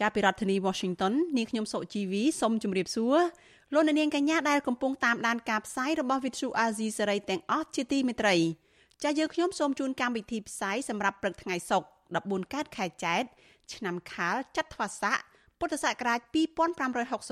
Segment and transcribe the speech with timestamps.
[0.00, 3.16] ចាប់ពីរដ្ឋធានី Washington នាងខ្ញុំសុជីវីសូមជម្រាបសួរ
[3.74, 8.36] លោកអ្នកនាងកញ្ញាដែលកំពុងតាមដានការផ្សាយរបស់ Vuthu Azizi Serai ទាំងអស់ជាទីមេត្រី
[9.02, 13.22] ចាយើងខ្ញុំសូមជូនកម្មវិធីផ្សាយសម្រាប់ព្រឹកថ្ងៃសុក្រ14កើតខែចែក
[13.74, 15.18] ឆ្នាំខាលចត្វាស័ក
[15.58, 16.20] ពុទ្ធសករាជ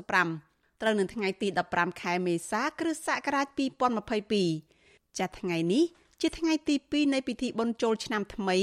[0.05, 3.47] 2565ត្រូវនៅថ្ងៃទី15ខែមេសា គ្រិស្តសករាជ
[4.35, 5.85] 2022ចាថ្ងៃនេះ
[6.21, 8.57] ជាថ្ងៃទី2នៃពិធីបុណ្យចូលឆ្នាំថ្មី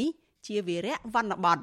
[0.45, 1.59] ជាវីរៈវ័នបត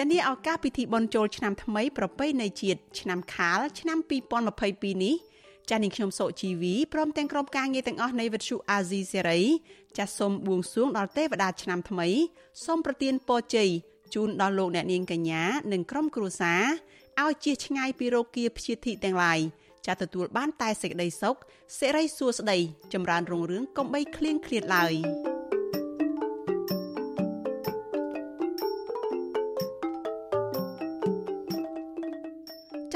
[0.00, 3.98] ចានេះឱកាសពិធីបុណ្យចូលឆ្នាំថ្មីប្រពៃណីជាតិឆ្នាំខាលឆ្នាំ
[4.50, 5.14] 2022នេះ
[5.68, 9.40] ចាស់នាងខ្ញុំសុជីវីព្រមទាំងក្រុមការងារទាំងអស់នៃវិទ្យុអាស៊ីសេរី
[9.96, 12.08] ចាស់សូមបួងសួងដល់ទេវតាឆ្នាំថ្មី
[12.64, 13.70] សូមប្រទានពរជ័យ
[14.14, 16.62] ជូនដល់លោកអ្នកនាងកញ្ញានិងក្រុមគ្រួសារ
[17.22, 19.38] ឲ្យជៀសឆ្ងាយពីរោគាព្យាធិទាំងឡាយ
[19.86, 21.36] ចាស់ទទួលបានតែសេចក្តីសុខ
[21.78, 22.58] សិរីសួស្តី
[22.92, 24.94] ចម្រើនរុងរឿងកុំបីឃ្លៀងឃ្លាតឡើយ។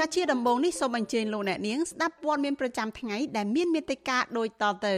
[0.03, 4.95] ចាជាដំបូងនេះសូមអញ្ជើញលោកអ្នកនាងស្ដាប់ព័ត៌មានប្រចាំថ្ងៃដែលមានមេត្តាដូចតទៅ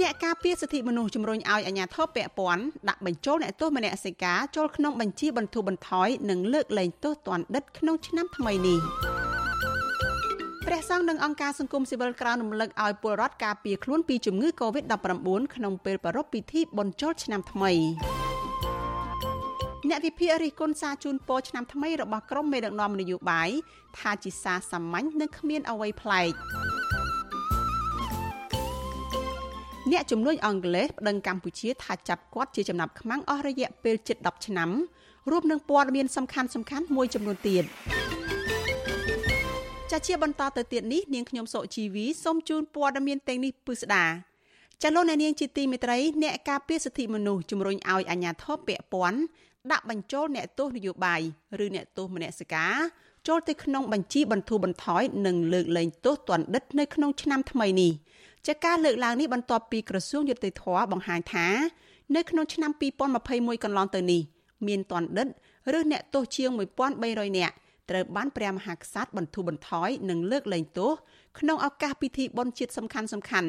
[0.00, 9.21] អ្នកការពារសិទ្ធិមនុស្សជំរុញឲ្យអាជ្ញាធរពាក់ព័ន្ធដាក់បញ្ចូលអ្នកទោសមនសិការចូលក្នុងបញ្ជីបន្ធូរបន្ថយនិងលើកលែងទោសទណ្ឌិតក្នុងឆ្នាំថ្មីនេះ
[10.74, 17.72] ព្រះសង្ឃនិងអង្គការសង្គមស៊ីវិលក្រៅរំលឹកឲ្យពលរដ្ឋការពារខ្លួនពីជំងឺ Covid-19 ក្នុងពេលប្រារព្ធពិធីបុណ្យចូលឆ្នាំថ្មី
[19.88, 23.50] អ្នកវិភាគរិះគន់សារជូនពរឆ្នាំថ្មីរបស់ក្រុមមេដឹកនាំនយោបាយ
[23.98, 26.32] ថាជាសារសាមញ្ញនិងគ្មានអ្វីប្លែក
[29.90, 34.70] អ្នកជំនួយអង់គ្លេសប្តឹងកម្ពុជាថាចាប់គាត់ជាចំណាប់ខ្មាំងអស់រយៈពេលជិត10ឆ្នាំ
[35.30, 37.66] រួមនឹងព័ត៌មានសំខាន់សំខាន់មួយចំនួនទៀត
[39.92, 44.04] ចាជាបន្តទៅទៀតនេះនាងខ្ញុំសុជីវីសូមជូនព័ត៌មានទាំងនេះពិស្ដា
[44.82, 49.20] ចាលោកអ្នកនាងជាទីមេត្រីអ្នកការពារសិទ្ធិមនុស្សជំរុញឲ្យអាជ្ញាធរពាក់ព័ន្ធ
[49.70, 51.20] ដាក់បញ្ចូលអ្នកទោសនយោបាយ
[51.64, 52.74] ឬអ្នកទោសមនសិការ
[53.28, 57.92] ចូលទៅក្នុងបញ្ជីបន្ធូរបន្ថយនិងលើកលែងទោសទណ្ឌិតនៅក្នុងឆ្នាំថ្មីនេះ
[58.46, 61.46] ចាការលើកឡើងនេះបន្ទាប់ពីក្រសួងយុតិធធបង្ហាញថា
[62.16, 62.70] នៅក្នុងឆ្នាំ
[63.18, 64.22] 2021កន្លងទៅនេះ
[64.66, 65.28] មានទណ្ឌិត
[65.76, 66.50] ឬអ្នកទោសជាង
[66.94, 67.54] 1300នាក់
[67.90, 70.92] ត្រូវបានព្រះមហាក្សត្របន្ធូរបន្ថយនិងលើកលែងទោស
[71.38, 73.48] ក្នុងឱកាសពិធីបុណ្យជាតិសំខាន់សំខាន់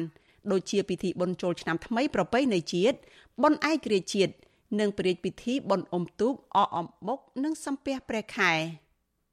[0.52, 2.96] ដូចជាពិធីបុណ្យចូលឆ្នាំថ្មីប្រពៃណីជាតិ
[3.42, 4.32] បុណ្យឯករាជ្យជាតិ
[4.80, 8.52] និងព្រះរាជពិធីបុណ្យអុំទូកអអំបុកនិងសំពះព្រះខែ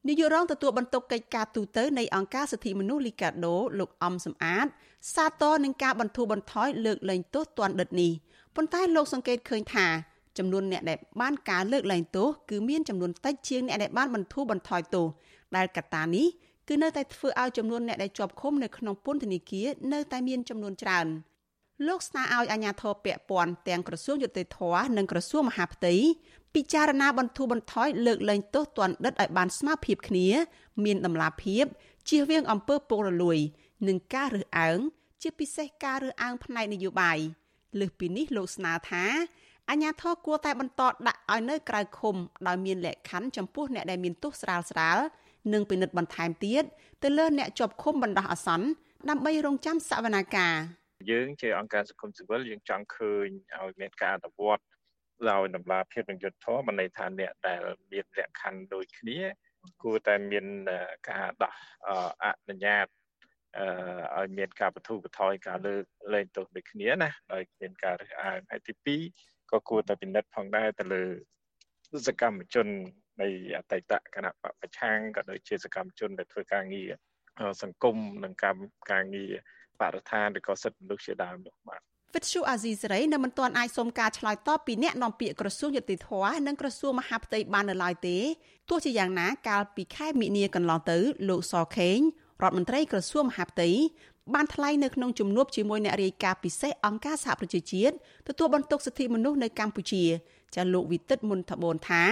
[0.08, 4.68] នាយករងទទួលបន្ទុកកិច្ចការទូតនៃអង្គការសិទ្ធិមនុស្សលីកាដូលោកអំសំអាត
[5.14, 8.12] សាទរនឹងការបន្ធូរបន្ថយលើកលែងទោសទណ្ឌិតនេះ
[8.56, 9.88] ប៉ុន្តែលោកសង្កេតឃើញថា
[10.38, 15.08] ចំនួនអ្នកដែលបានការលើកលែងទោសគឺមានចំនួនតិចជាងអ្នកដែលបានបន្ធូរបន្ថយទោស
[15.56, 16.28] ដែលកត្តានេះ
[16.68, 21.08] គឺនៅតែធ្វើឲ្យចំនួនអ្នកដែលជាប់ឃុំនៅក្នុងពន្ធនាគារនៅតែមានចំនួនច្រើន
[21.88, 25.94] លោកស្នើឲ្យអាជ្ញាធរពាក់ព័ន្ធទាំងក្រសួងយុតិធធម៌និងក្រសួងមហាផ្ទៃ
[26.56, 30.28] ពិចារណាបន្ធូរបន្ថយលើកលែងទោសទណ្ឌិតឲ្យបានស្មើភាពគ្នា
[30.86, 31.66] មានតម្លាភាព
[32.10, 33.38] ជៀសវាងអំពើពុករលួយ
[33.88, 34.80] និងការរើសអើង
[35.22, 37.18] ជាពិសេសការរើសអើងផ្នែកនយោបាយ
[37.80, 39.06] លើសពីនេះលោកស្នើថា
[39.72, 42.16] អាជ្ញាធរគួរតែបន្តដាក់ឲ្យនៅក្រៅឃុំ
[42.48, 44.98] ដោយមានលក្ខខណ្ឌចំពោះអ្នកដែលមានទោសស្រាលស្រាល
[45.54, 46.64] និងពិនិត្យបន្ថែមទៀត
[47.04, 48.68] ទៅលើអ្នកជាប់ឃុំបណ្ដោះអាសន្ន
[49.10, 50.56] ដើម្បីរងចាំសវនាការ
[51.12, 53.28] យើងជាអង្គការសង្គមស៊ីវិលយើងចង់ឃើញ
[53.60, 54.64] ឲ្យមានការអនុវត្ត
[55.30, 57.62] ដោយតម្លាភាពនិងយុត្តិធម៌មិនន័យថាអ្នកដែល
[57.92, 59.20] មានលក្ខខណ្ឌដូចគ្នា
[59.84, 60.46] គួរតែមាន
[61.10, 61.54] ការដោះ
[62.24, 62.88] អនុញ្ញាត
[63.58, 71.04] អឺឲ្យមានការបទូបថយការលើកលែងទោសដូចគ្នាណាដោយមានការរើសអើងហើយទី2 ក៏គួរតែពិនិត្យផងដែរទៅលើ
[72.08, 72.68] សកម្មជន
[73.22, 73.28] នៃ
[73.58, 76.92] អតីតគណៈបពប្រឆាំងក៏ដូចជាសកម្មជនដែលធ្វើការងារ
[77.62, 78.62] សង្គមនិងកម្ម
[78.92, 79.32] ការងារ
[79.82, 81.82] បរិស្ថានឬក៏សិទ្ធិមនុស្សជាដើមនោះបាទ
[82.16, 86.10] វិទ្យុអាស៊ីសេរីនៅមិនទាន់អាចសុំការឆ្លើយតបពីអ្នកនាំពាក្យក្រសួងយុតិធធ
[86.48, 88.18] និងក្រសួងមហាផ្ទៃបាននៅឡើយទេ
[88.70, 90.98] ទោះជាយ៉ាងណាកាលពីខែមិនិនាកន្លងទៅ
[91.30, 92.00] លោកសខេង
[92.42, 93.70] រដ្ឋមន្ត្រីក្រសួងមហាផ្ទៃ
[94.36, 97.94] បានថ្លែងនៅក្នុងជំនួបជាមួយអ្នករាយការណ៍ពិសេសអង្គការសហប្រជាជាតិ
[98.28, 100.04] ទទួលបន្ទុកសិទ្ធិមនុស្សនៅកម្ពុជា
[100.56, 102.04] ចាលោកវិទិតមុនថបូនថា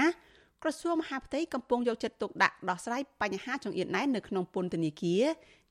[0.64, 5.24] ក្រសួងមហាផ្ទៃកំពុងយកចិត្តទុកដាក់ដោះស្រាយបញ្ហាចង្អៀតណែននៅក្នុងពន្ធនាគារ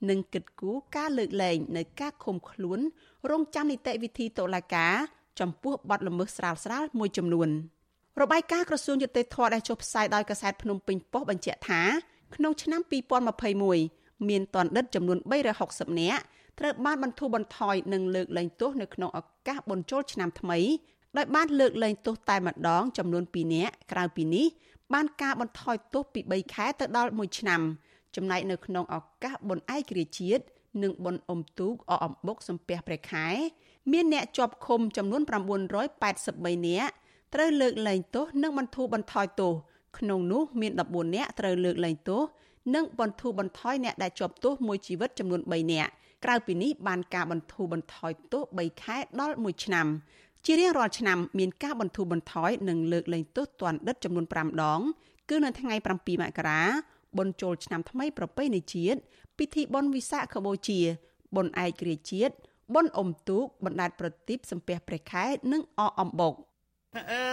[0.08, 2.80] និងគិតគូរការលើកលែងនៅការឃុំខ្លួន
[3.30, 4.94] រងចាំនីតិវិធីតុលាការ
[5.40, 7.48] ចំពោះបទល្មើសស្រាលស្រាលមួយចំនួន
[8.22, 11.82] របាយការណ៍ក្រសួងយុតិធធម៌ដែលចុះផ្សាយដោយកាសែតភ្នំពេញប៉ុស្តិ៍បញ្ជាក់ថា
[12.34, 12.80] ក្នុងឆ្នាំ
[13.54, 15.18] 2021មានតន្តិតចំនួន
[15.58, 16.22] 360នាក់
[16.58, 20.58] ត្រូវបានបន្ធូរបន្ថយនិងលើកលែងទោសនៅក្នុងឱកាសបុណ្យចូលឆ្នាំថ្មី
[21.16, 24.46] ដោយបានលើកលែងទោសតែម្ដងចំនួន2នាក់ក្រៅពីនេះ
[24.94, 27.60] បានការបន្ថយទោសពី3ខែទៅដល់1ឆ្នាំ
[28.16, 30.44] ចំណែកនៅក្នុងឱកាសបុណ្យឯករាជ្យជាតិ
[30.82, 33.26] និងបុណ្យអុំទូកអអំបុកសំពះព្រះខែ
[33.92, 35.22] មានអ្នកជាប់ឃុំចំនួន
[36.04, 36.92] 983នាក់
[37.34, 39.52] ត្រូវលើកលែងទោសនិងបន្ធូរបន្ថយទោស
[39.98, 42.22] ក្នុងនោះមាន14នាក់ត្រូវលើកលែងទោស
[42.74, 45.90] និងបន្ធូរបន្ថយអ្នកដែលជាប់ទោសមួយជីវិតចំនួន3នាក់
[46.24, 49.86] ក្រៅពីនេះបានការបន្ធូរបន្ថយទោស3ខែដល់1ឆ្នាំ
[50.46, 54.80] ជារៀងរាល់ឆ្នាំមានការបន្ធូរបន្ថយនិងលើកលែងទោសទណ្ឌិតចំនួន5ដង
[55.30, 56.62] គឺនៅថ្ងៃ7មករា
[57.18, 58.98] បុណ្យចូលឆ្នាំថ្មីប្រពៃណីជាតិ
[59.38, 60.80] ពិធីបុណ្យវិសាខបូជា
[61.36, 62.34] បុណ្យឯករាជ្យជាតិ
[62.74, 66.34] បុណ្យអុំទូកបណ្ដែតប្រទីបសំពះព្រះខែនិងអអំបុក
[66.94, 67.24] អើ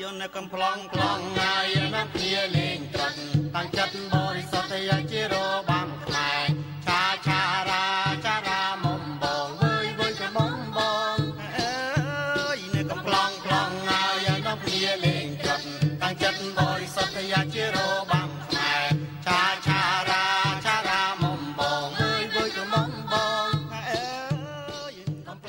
[0.00, 5.34] យនៅកំ pl ង plong ណាយណាគ្នាលេងត្រត់ តាំងចិត្តបរិសុទ្ធយាជារ
[5.68, 6.48] បាំខ្មែរ
[6.86, 7.86] ឆាឆារា
[8.26, 10.78] ចារាមុំបងវើយវើយកំបងប
[11.14, 11.16] ង
[11.58, 15.64] អើយនៅកំ pl ង plong ណាយណាគ្នាលេងត្រត់
[16.02, 17.78] តាំងចិត្តបរិសុទ្ធយាជារ
[18.10, 18.86] បាំខ្មែរ
[19.26, 20.26] ឆាឆារា
[20.66, 23.14] ចារាមុំបងវើយវើយកំបងប
[23.46, 24.92] ងអើយ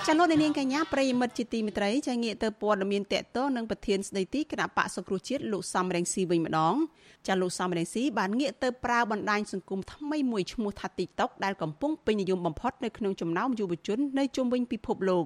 [0.08, 6.78] ចលនានាងកញ្ញាប្រិយមិត្តជាទីមេត្រីចាងាកទៅព័ត៌មានតកតនឹងប្រធានស្ដីទីគណៈបកសង្គ្រោះជាតិលោកសំរងស៊ីវិញម្ដង
[7.28, 15.26] ចាលោកសំរងស៊ីបានងាកទៅប្រើបណ្ដាញសង្គមថ្មីមួយឈ្មោះថា TikTok ដែលកំពុងពេញនិយមបំផុតនៅក្នុងចំណោមយុវជននៅជុំវិញពិភពលោក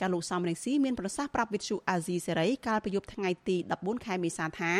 [0.00, 4.72] ចាលោកសំរងស៊ីមានប្រសាសន៍ប្រាប់វិទ្យុអាស៊ីសេរីកាលពីយប់ថ្ងៃទី14ខែមេសាថា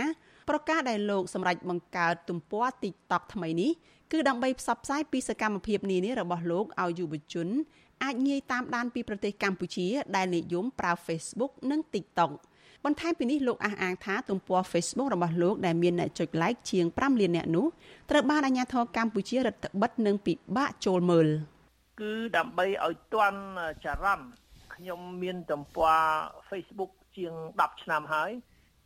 [0.49, 3.71] ប្រកាសដែលលោកសម្រេចបង្កើតទំព័រ TikTok ថ្មីនេះ
[4.13, 7.49] គឺដើម្បីផ្សព្វផ្សាយពីសកម្មភាពនានារបស់លោកឲ្យយុវជន
[8.05, 12.31] អាចងាយតាមដានពីប្រទេសកម្ពុជា ដែលនិយមប្រើ Facebook និង TikTok
[12.85, 17.67] បន្ថែមពីនេះលោកអះអាងថាទំព័រ Facebook របស់លោកដែលមានអ្នកចុច like ជាង5លានអ្នកនោះ
[18.11, 21.27] ត្រូវបានអាជ្ញាធរកម្ពុជារដ្ឋបិទនិងពិបាកចូលមើល
[22.01, 23.41] គឺដើម្បីឲ្យទាន់
[23.85, 24.27] ចរន្ត
[24.75, 25.99] ខ្ញុំមានទំព័រ
[26.51, 28.31] Facebook ជាង10ឆ្នាំហើយ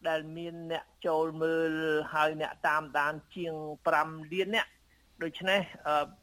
[0.09, 1.71] ដែលមានអ្នកចូលមើល
[2.15, 3.55] ហើយអ្នកតាមដានជាង
[3.95, 4.67] 5លានអ្នក
[5.23, 5.61] ដូច្នេះ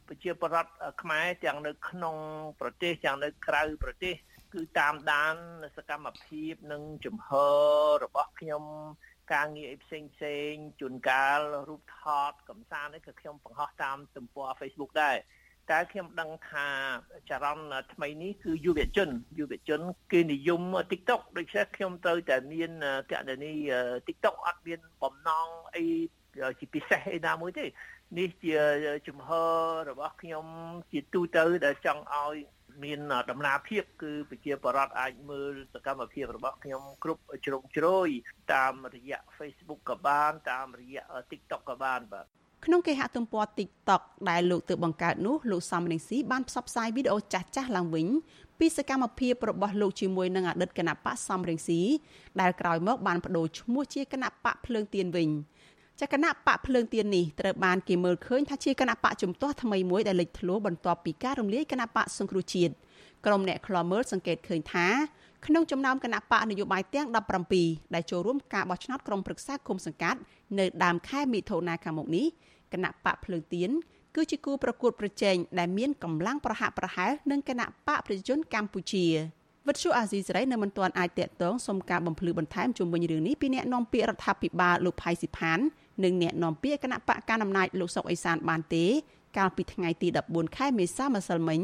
[0.07, 2.16] ប្រជាពលរដ្ឋខ្មែរទាំងនៅក្នុង
[2.60, 4.13] ប្រទេសទាំងនៅក្រៅប្រទេស
[4.55, 5.35] គឺតាមដាន
[5.77, 8.63] សកម្មភាពនិងជំហររបស់ខ្ញុំ
[9.33, 15.17] ការងារផ្សេងផ្សេងជួនកាលរូបថតកំសាន្តនេះគឺខ្ញុំបង្ហោះតាមទំព័រ Facebook ដែរ
[15.71, 16.67] តែខ្ញុំដឹងថា
[17.29, 19.09] ចរន្តថ្មីនេះគឺយុវជន
[19.39, 19.81] យុវជន
[20.11, 20.61] គេនិយម
[20.91, 22.71] TikTok ដូច្នេះខ្ញុំត្រូវតែមាន
[23.11, 23.53] កណនី
[24.07, 25.85] TikTok អត់មានបំណងអី
[26.59, 27.65] ជាពិសេសអីណាមួយទេ
[28.17, 28.55] នេះជា
[29.07, 29.53] ជំហរ
[29.89, 30.45] របស់ខ្ញុំ
[30.91, 32.35] ជាទូទៅដែលចង់ឲ្យ
[32.83, 33.00] មាន
[33.31, 38.07] ដំណាភាពគឺប្រជាពលរដ្ឋអាចមើលសកម្មភាពរបស់ខ្ញុំគ្រប់ជ្រុងជ្រោយ
[38.54, 42.25] តាមរយៈ Facebook ក៏បាន តាមរយៈ TikTok ក៏បានបាទ
[42.65, 48.08] ក្នុងគេហទំព័រ TikTok ដែលលោកទើបបង្កើតនោះលោកសំរងស៊ីបានផ្សព្វផ្សាយវីដេអូចាស់ចាស់ឡើងវិញ
[48.60, 51.82] ពីសកម្មភាពរបស់លោកជាមួយនឹងអតីតគណៈបកសំរងស៊ី
[52.41, 55.29] ដែលក្រោយមកបានបដូរឈ្មោះជាគណៈបកភ្លើងទៀនវិញ។
[56.01, 62.73] ចាគណៈបកភ្លើងទៀននេះត្រូវបានគេមើលឃើញថាជាគណៈបកជំទាស់ថ្មីមួយដែលលេចធ្លោបន្ទាប់ពីការរំលាយគណៈបកសង្គ្រោះជាតិ
[63.25, 64.87] ក្រុមអ្នកខ្លាំមើលសង្កេតឃើញថា
[65.45, 67.07] ក្នុងចំណោមគណៈបកនយោបាយទាំង
[67.51, 70.19] 17ដែលចូលរួមការបោះឆ្នោតក្រុមប្រឹក្សាគុំសង្កាត់
[70.59, 72.25] នៅដើមខែមិថុនាខាងមុខនេះ
[72.73, 73.69] គណៈបកភ្លើងទៀន
[74.15, 79.05] គឺជាគូប្រកួតប្រជែងដែលមានកម្លាំងប្រហាក់ប្រហែលនឹងគណៈបកប្រជាជនកម្ពុជា
[79.67, 85.59] វិទ្យុអាស៊ីសេរីនៅមិនទាន់អាចតាក់ទងសុំការបំភ្លឺបន្ថែមជុំវិញរឿងនេះពីអ្នកនាំពាក្យរដ្ឋាភិបាលលោកផៃស៊ីផាន
[86.03, 88.85] និងអ្នកនាំពាក្យគណៈបកកណ្ដាលអំណាចលោកសុកអេសានបានទេ
[89.37, 91.61] កាលពីថ្ងៃទី14ខែមេសាម្សិលមិញ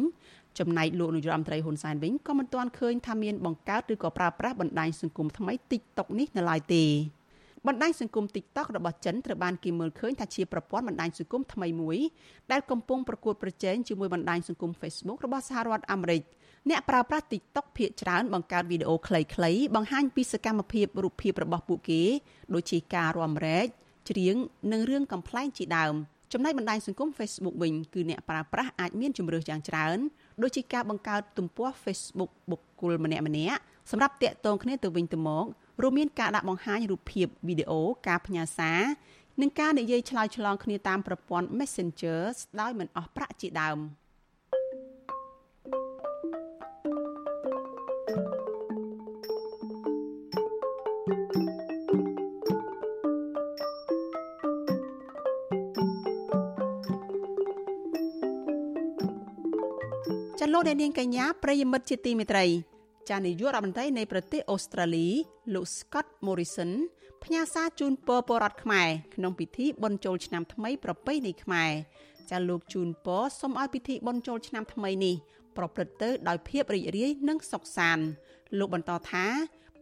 [0.60, 6.84] ចំណែកលោកនាយរដ្ឋមន្ត្រីហ៊ុនសែនវិញក៏មិនទាន់ឃើញថាមានបង្កើតឬក៏ប្រើប្រាស់បណ្ដាញសង្គមថ្មី TikTok នេះនៅឡើយទេ
[7.68, 11.98] បណ្ដាញសង្គម TikTok របស់ចិនត្រូវបានគេមើលឃើញថាជាប្រព័ន្ធបណ្ដាញសង្គមថ្មីមួយ
[12.52, 16.24] ដែលកំពុងប្រកួតប្រជែងជាមួយបណ្ដាញសង្គម Facebook របស់សហរដ្ឋអាមេរិក
[16.70, 22.02] អ្នកប្រើប្រាស់ TikTok ភាគច្រើនបង្កើតវីដេអូខ្លីៗបង្ហាញពីសកម្មភាពរូបភាពរបស់ពួកគេ
[22.54, 23.68] ដូចជាការរាំរែក
[24.10, 24.36] ច្រៀង
[24.72, 25.96] និងរឿងកំ pl ែងជាដើម
[26.34, 29.98] ចំណែកបណ្ដាញសង្គម Facebook វិញគឺអ្នកប្រើប្រាស់អាចមានជំរើសយ៉ាងច្រើន
[30.42, 33.60] ដូចជាការបង្កើតទំព័រ Facebook បុគ្គលម្នាក់ម្នាក់
[33.92, 35.46] សម្រាប់តាក់ទងគ្នាទៅវិញទៅមក
[35.82, 38.82] រួមមានការដាក់បង្ហាញរូបភាពវីដេអូការផ្ញើសារ
[39.42, 42.20] និងការនិយាយឆ្លើយឆ្លងគ្នាតាមប្រព័ន្ធ Messenger
[42.62, 43.78] ដោយមិនអស់ប្រាក់ជាដើម។
[60.62, 62.46] លោកអ្នកនាងកញ្ញាប្រិយមិត្តជាទីមេត្រី
[63.10, 65.08] ចានាយករដ្ឋមន្ត្រីនៃប្រទេសអូស្ត្រាលី
[65.54, 66.72] លោក Scott Morrison
[67.24, 71.72] ផ្ញើសារជូនពរពលរដ្ឋខ្មែរក្នុងពិធីបុណ្យចូលឆ្នាំថ្មីប្រពៃណីខ្មែរ
[72.30, 75.16] ចាលោកជូនពរសូមឲ្យពិធីបុណ្យចូលឆ្នាំថ្មីនេះ
[75.58, 78.06] ប្រព្រឹត្តទៅដោយភាពរីករាយនិងសុខសាន្ត
[78.60, 79.26] លោកបន្តថា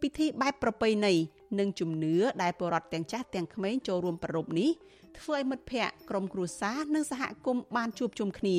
[0.01, 1.13] ពិធីបែបប្រពៃណី
[1.59, 4.69] និងជំនឿដែលពលរដ្ឋទាំងចាស់ទាំងក្មេងចូលរួមប្រារព្ធនេះ
[5.17, 8.57] ធ្វើឲ្យមិត្តភ័ក្តិក្រុមគ្រួសារនិងសហគមន៍បានជួបជុំគ្នា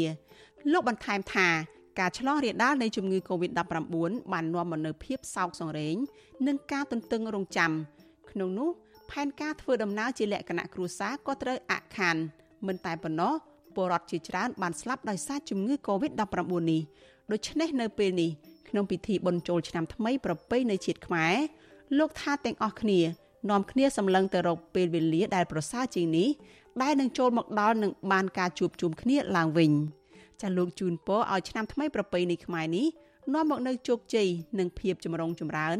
[0.73, 1.49] លោកបន្ថែមថា
[1.99, 3.87] ការឆ្លងរាលដាលនៃជំងឺ Covid-19
[4.33, 5.97] បាននាំមកនូវភាពសោកសង្រេង
[6.47, 7.71] និងការទន្ទឹងរង់ចាំ
[8.31, 8.71] ក្នុងនោះ
[9.11, 12.17] ផែនការធ្វើដំណើរជាលក្ខណៈគ្រួសារក៏ត្រូវអាក់ខាន
[12.67, 13.33] មិនតែប៉ុណ្ណោះ
[13.75, 16.83] ពលរដ្ឋជាច្រើនបានស្លាប់ដោយសារជំងឺ Covid-19 នេះ
[17.33, 18.31] ដូច្នេះនៅពេលនេះ
[18.69, 21.35] ក្នុងពិធីបុណ្យចូលឆ្នាំថ្មីប្រពៃណីជាតិខ្មែរ
[21.99, 23.01] លោកថាទាំងអស់គ្នា
[23.51, 26.29] នាំគ្នាសម្លឹងទៅរកពេលវេលាដែលប្រសើរជាងនេះ
[26.83, 29.73] ដែលនឹងចូលមកដល់នឹងបានការជួបជុំគ្នាឡើងវិញ
[30.41, 32.87] ចាលោកជូនពរឲ្យឆ្នាំថ្មីប្រពៃណីខ្មែរនេះ
[33.35, 34.29] នាំមកនូវជោគជ័យ
[34.59, 35.79] និងភាពចម្រុងចម្រើន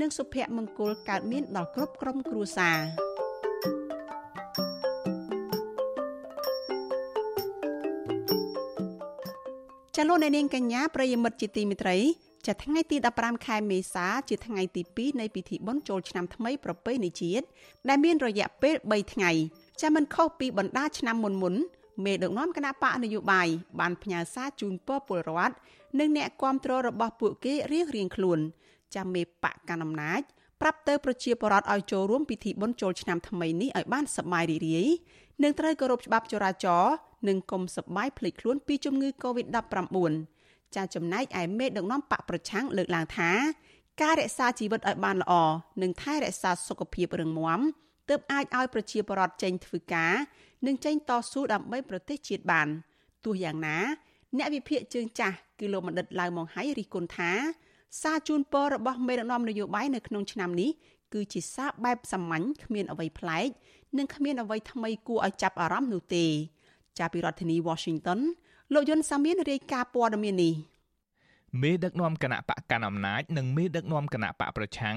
[0.00, 2.78] និងសុភមង្គលកើតមានដល់គ្រប់ក្រុមគ្រួសារ
[9.96, 11.96] ចលនានាងកញ្ញាប្រិយមិត្តជាទីមេត្រី
[12.46, 17.46] ចាថ្ងៃទី15ខែមេសាជាថ្ងៃទី2នៃពិធីបុណ្យចូលឆ្នាំថ្មីប្រពៃណីជាតិ
[17.88, 19.30] ដែលមានរយៈពេល3ថ្ងៃ
[19.82, 21.54] ចាមិនខុសពីបណ្ដាឆ្នាំមុនមុន
[22.04, 23.48] មេដឹកនាំគណៈបកនយោបាយ
[23.80, 25.54] បានផ្ញើសារជូនពរពលរដ្ឋ
[25.98, 28.38] និងអ្នកគាំទ្ររបស់ពួកគេរៀងរៀងខ្លួន
[28.94, 30.20] ចាំមេបកកណ្ដាលអំណាច
[30.60, 34.88] ប្រាប់ទៅប្រជាពលរដ្ឋឲ្យចូលរួមពិធីបុណ្យចូលឆ្នាំថ្មីនេះឲ្យបានសប្បាយរីករាយ
[35.42, 36.94] និងត្រូវគោរពច្បាប់ចរាចរណ៍
[37.28, 40.12] និងកុំសប្បាយភ្លេចខ្លួនពីជំងឺ Covid-19
[40.76, 43.30] ចាចំណែកឯមេដឹកនាំបកប្រឆាំងលើកឡើងថា
[44.02, 45.32] ការរក្សាជីវិតឲ្យបានល្អ
[45.82, 47.60] និងថែរក្សាសុខភាពរឹងមាំ
[48.08, 50.14] ទើបអាចឲ្យប្រជាពលរដ្ឋចេញធ្វើការ
[50.66, 52.68] និងចេញតស៊ូដើម្បីប្រទេសជាតិបាន
[53.24, 53.76] ទោះយ៉ាងណា
[54.38, 57.30] អ្នកវិភាគជើងចាស់គឺលោកបណ្ឌិតឡៅម៉ុងហៃរិះគន់ថា
[58.02, 60.70] សារជូនពររបស់មេដឹកនាំនយោបាយនៅក្នុងឆ្នាំនេះ
[61.12, 63.48] គឺជាសារបែបសាមញ្ញគ្មានអ្វីប្លែក
[63.98, 66.26] និងគ្មានអ្វីថ្មីគួរឲ្យចាប់អារម្មណ៍នោះទេ
[66.98, 68.20] ចាប់ពីរដ្ឋធានី Washington
[68.72, 70.54] លោកយុនសាមៀនរាយការណ៍ព័ត៌មាននេះ
[71.62, 74.96] មេដឹកនាំគណៈបកកណ្ដាលអំណាចនិងមេដឹកនាំគណៈបកប្រឆាំង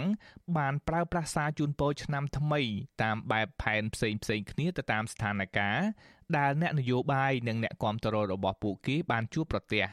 [0.58, 2.62] បានប្រើប្រាស់សារជូនពរឆ្នាំថ្មី
[3.04, 5.84] តាមបែបផែនផ្សេងផ្សេងគ្នាទៅតាមស្ថានភាព
[6.38, 9.86] ដែលអ្នកនយោបាយនិងអ្នកគាំទ្ររបស់ពួកគេបានជួបប្រទះ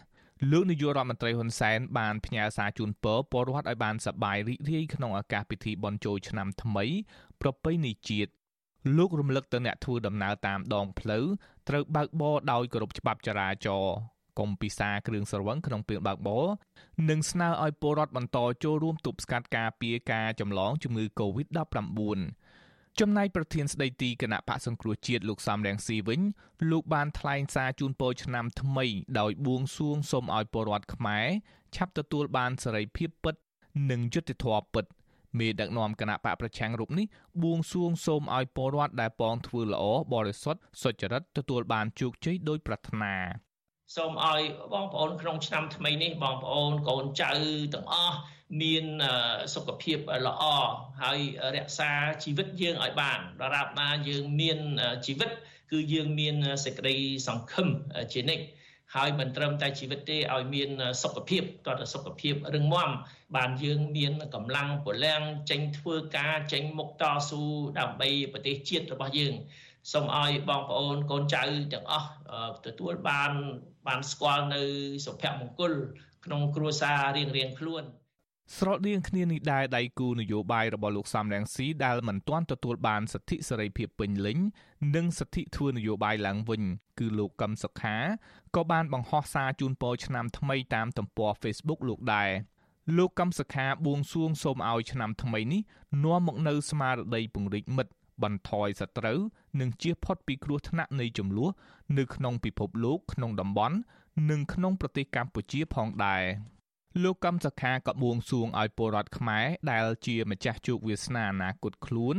[0.51, 6.85] លោកនាយករដ្ឋមន្ត្រីហ៊ុនសែនបានផ្ញើសារជូនពរពលរដ្ឋឲ្យបានសប្បាយរីករាយក្នុងឱកាសពិធីបុណ្យចូលឆ្នាំថ្មី
[7.41, 8.31] ប្រពៃណីជាតិ
[8.97, 11.25] លោករំលឹកទៅអ្នកធ្វើដំណើរតាមដងផ្លូវ
[11.69, 13.97] ត្រូវបើកបរដោយគោរពច្បាប់ចរាចរណ៍
[14.39, 16.47] កុំពិសាគ្រឿងស្រវឹងក្នុងពេលបើកបរ
[17.11, 22.19] និងស្នើឲ្យពលរដ្ឋបន្តចូលរួមទប់ស្កាត់ការពារការចម្លងជំងឺ Covid-19
[23.01, 26.21] ចំណែកប្រធានស្ដីទីគណៈបកសង្គ្រោះជាតិលោកសំរងស៊ីវិញ
[26.71, 28.87] លោកបានថ្លែងសារជូនពរឆ្នាំថ្មី
[29.21, 31.27] ដោយបួងសួងសូមឲ្យពលរដ្ឋខ្មែរ
[31.75, 33.35] ឆាប់ទទួលបានសេរីភាពពិត
[33.91, 34.85] និងយុត្តិធម៌ពិត
[35.39, 37.07] មេដឹកនាំគណៈបកប្រឆាំងរូបនេះ
[37.43, 43.15] បួងសួងសូមឲ្យពលរដ្ឋដែលពងធ្វើល្អបរិសុទ្ធសុចរិតទទួលបានជោគជ័យដោយប្រាថ្នា
[43.97, 44.41] សូមឲ្យ
[44.73, 47.33] បងប្អូនក្នុងឆ្នាំថ្មីនេះបងប្អូនកូនចៅ
[47.75, 48.19] ទាំងអស់
[48.63, 48.85] មាន
[49.55, 50.43] សុខភាពល្អ
[51.03, 51.21] ហើយ
[51.57, 51.91] រក្សា
[52.25, 54.59] ជីវិតយើងឲ្យបានដរាបណាយើងមាន
[55.07, 55.31] ជីវិត
[55.73, 57.69] គឺយើងមានសេចក្តីសង្ឃឹម
[58.13, 58.45] ជានិច្ច
[58.95, 60.71] ហើយមិនត្រឹមតែជីវិតទេឲ្យមាន
[61.03, 62.91] សុខភាពតើសុខភាពរឹងមាំ
[63.37, 67.43] បានយើងមានកម្លាំងពលំចេញធ្វើការចេញមុខតស៊ូ
[67.79, 69.35] ដើម្បីប្រទេសជាតិរបស់យើង
[69.93, 72.09] សូមឲ្យបងប្អូនកូនចៅទាំងអស់
[72.67, 73.33] ទទួលបាន
[73.89, 74.63] បានស្គាល់នៅ
[75.07, 75.73] សុភមង្គល
[76.25, 77.85] ក្នុងគ្រួសាររៀងរៀងខ្លួន
[78.57, 84.39] ស្រដៀងគ្នានេះដែរដៃគូនយោបាយរបស់លោកសំរងស៊ីដែលមិនទាន់ទទួលបានសិទ្ធិសេរីភាពពេញលេញ
[84.97, 86.63] និងសិទ្ធិធ្វើនយោបាយឡើងវិញ
[86.99, 87.97] គឺលោកកឹមសុខា
[88.57, 92.31] ក៏បានបង្ហោះសារជូនពរឆ្នាំថ្មីតាមទំព័រ Facebook លោកដែរ
[92.97, 95.63] លោកកឹមសុខាបួងសួងសូមឲ្យឆ្នាំថ្មីនេះ
[96.05, 99.21] នាំមកនូវស្មារតីពង្រីកមិត្ត បន្ថយសត្រូវ
[99.61, 101.51] និងជៀសផុតពីគ្រោះថ្នាក់នៃចំនួន
[101.99, 103.77] នៅក្នុងពិភពលោកក្នុងតំបន់
[104.31, 106.25] និងក្នុងប្រទេសកម្ពុជាផងដែរ
[107.03, 112.17] លោកកម្មសខាក៏បួងសួងឲ្យពលរដ្ឋខ្មែរដែលជាម្ចាស់ជោគវាសនាអនាគតខ្លួន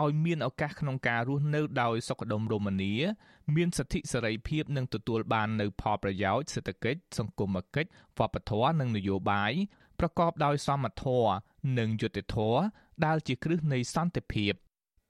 [0.00, 2.94] ឲ្យមានឱកាសក្នុងការរស់នៅដោយសុខដុមរមនា
[3.54, 9.52] មានសិទ្ធិសេរីភាពនិងទទួលបាននូវផលប្រយោជន៍សេដ្ឋកិច្ចសង្គមគិច្ចវប្បធម៌និងនយោបាយ
[9.98, 11.32] ប្រកបដោយសមធម៌
[11.78, 12.60] និងយុត្តិធម៌
[13.04, 14.52] ដែលជាគ្រឹះនៃសន្តិភាព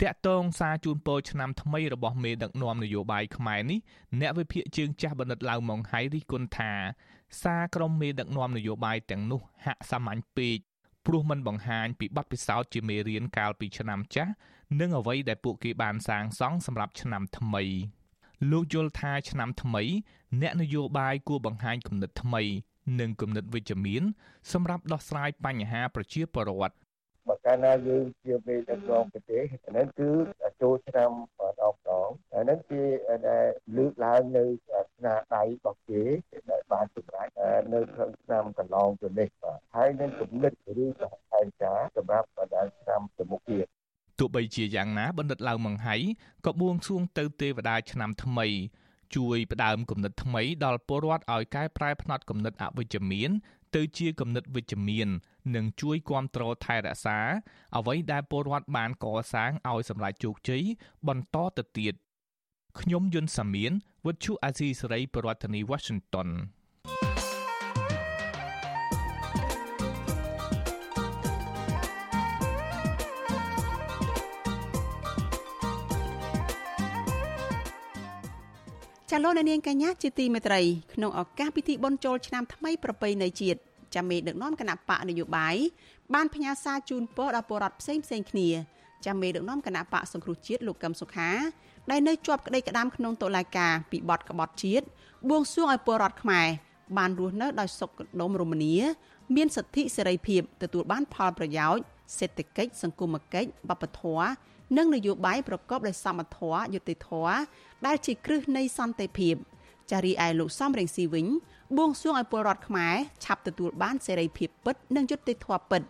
[0.02, 3.78] តាក់ទងសារជូនពរឆ្នាំថ្មីរបស់មេដឹកនាំនយោបាយខ្មែរនេះ
[4.20, 6.72] អ្នកវិភាគជើងចាស់បណ្ឌិតឡៅម៉ុងហៃរិះគន់ថា
[7.42, 10.58] សារក្រុមមេដឹកនាំនយោបាយទាំងនោះហាក់សាមញ្ញពេក
[11.06, 14.32] ព្រោះมันបង្ហាញពីបទពិសោធន៍ជាមេរៀនកាលពីឆ្នាំចាស់
[14.80, 17.62] និងអ្វីដែលពួកគេបានសាងសង់សម្រាប់ឆ្នាំថ្មី
[18.50, 19.82] លោកយល់ថាឆ្នាំថ្មី
[20.42, 22.42] អ្នកនយោបាយគួរបង្ហាញគំនិតថ្មី
[23.00, 24.02] និងគំនិតវិជ្ជមាន
[24.52, 26.76] សម្រាប់ដោះស្រាយបញ្ហាប្រជាពលរដ្ឋ
[27.28, 30.08] បើកាលណាយើងជាមេដឹកនាំប្រទេសអានេះគឺ
[30.62, 32.82] ចូលឆ្នាំម្ដងម្ដងអានេះជា
[33.28, 34.44] ដែលលើកឡើងនៅ
[34.96, 36.02] ស្នាដៃរបស់គេ
[36.50, 37.28] ដែលបានសម្រេច
[37.74, 40.52] នៅក្នុងឆ្នាំកន្លងទៅនេះបាទហើយនឹងគំនិត
[40.84, 41.14] ឬសហ
[41.62, 43.66] ការសម្រាប់បណ្ដាឆ្នាំទៅមុខទៀត
[44.18, 45.96] ទោះបីជាយ៉ាងណាបណ្ឌិតឡៅម៉ង្ហៃ
[46.46, 48.48] ក៏បួងសួងទៅទេវតាឆ្នាំថ្មី
[49.16, 53.30] ជួយផ្ដើមគំនិតថ្មីដល់ពលរដ្ឋឲ្យកែប្រែផ្នត់គំនិតអវិជ្ជមាន
[53.74, 55.08] ទៅជាគំនិតវិជ្ជមាន
[55.54, 57.18] និងជួយគ្រប់គ្រងថែរក្សា
[57.76, 60.62] អ្វីដែលពលរដ្ឋបានកសាងឲ្យសម្រេចជោគជ័យ
[61.08, 61.94] បន្តទៅទៀត
[62.80, 63.72] ខ្ញុំយុនសាមៀន
[64.06, 66.28] វិទ្យុអាស៊ីសេរីប្រធានាធិបតី Washington
[79.14, 80.60] ចាលោកនាងកញ្ញាជាទីមេត្រី
[80.94, 83.58] ក្នុងឱកាសពិធីបុណ្យចូលឆ្នាំថ្មីប្រពៃណីជាតិ
[83.94, 85.56] ចាមេដឹកនាំគណៈបកនយោបាយ
[86.14, 88.48] បានផ្ញើសារជូនពរដល់ពលរដ្ឋផ្សេងផ្សេងគ្នា
[89.06, 91.30] ចាមេដឹកនាំគណៈបកសង្គ្រោះជាតិលោកកឹមសុខា
[91.90, 94.84] ដែលនៅជាប់ក្តីក្តាមក្នុងតុលាការពីបទក្បត់ជាតិ
[95.30, 96.46] បួងសួងឲ្យពលរដ្ឋខ្មែរ
[96.98, 97.90] បានរស់នៅដោយសុខ
[98.20, 98.74] ដុមរមនា
[99.36, 101.82] មានសិទ្ធិសេរីភាពទទួលបានផលប្រយោជន៍
[102.18, 104.28] សេដ្ឋកិច្ចសង្គមគិច្ចវប្បធម៌
[104.76, 107.36] និងនយោបាយប្រកបដោយសមធម៌យុត្តិធម៌
[107.86, 109.34] ដែលជាគ្រឹះនៃសន្តិភាព
[109.90, 111.26] ចារីឯលោកសំរងស៊ីវិញ
[111.76, 115.82] បួងសួងឲ្យពលរដ្ឋខ្មែរឆាប់ទទួលបានសេរីភាពពិតនិងយុត្តិធម៌ពិត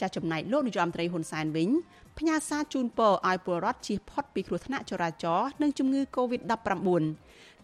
[0.00, 1.68] ចាចំណែកលោកនាយរដ្ឋមន្ត្រីហ៊ុនសែនវិញ
[2.18, 6.88] ផ្ញើសារជូនពរឲ្យពលរដ្ឋជៀសផុតពីគ្រោះថ្នាក់ចរាចរណ៍និងជំងឺ Covid-19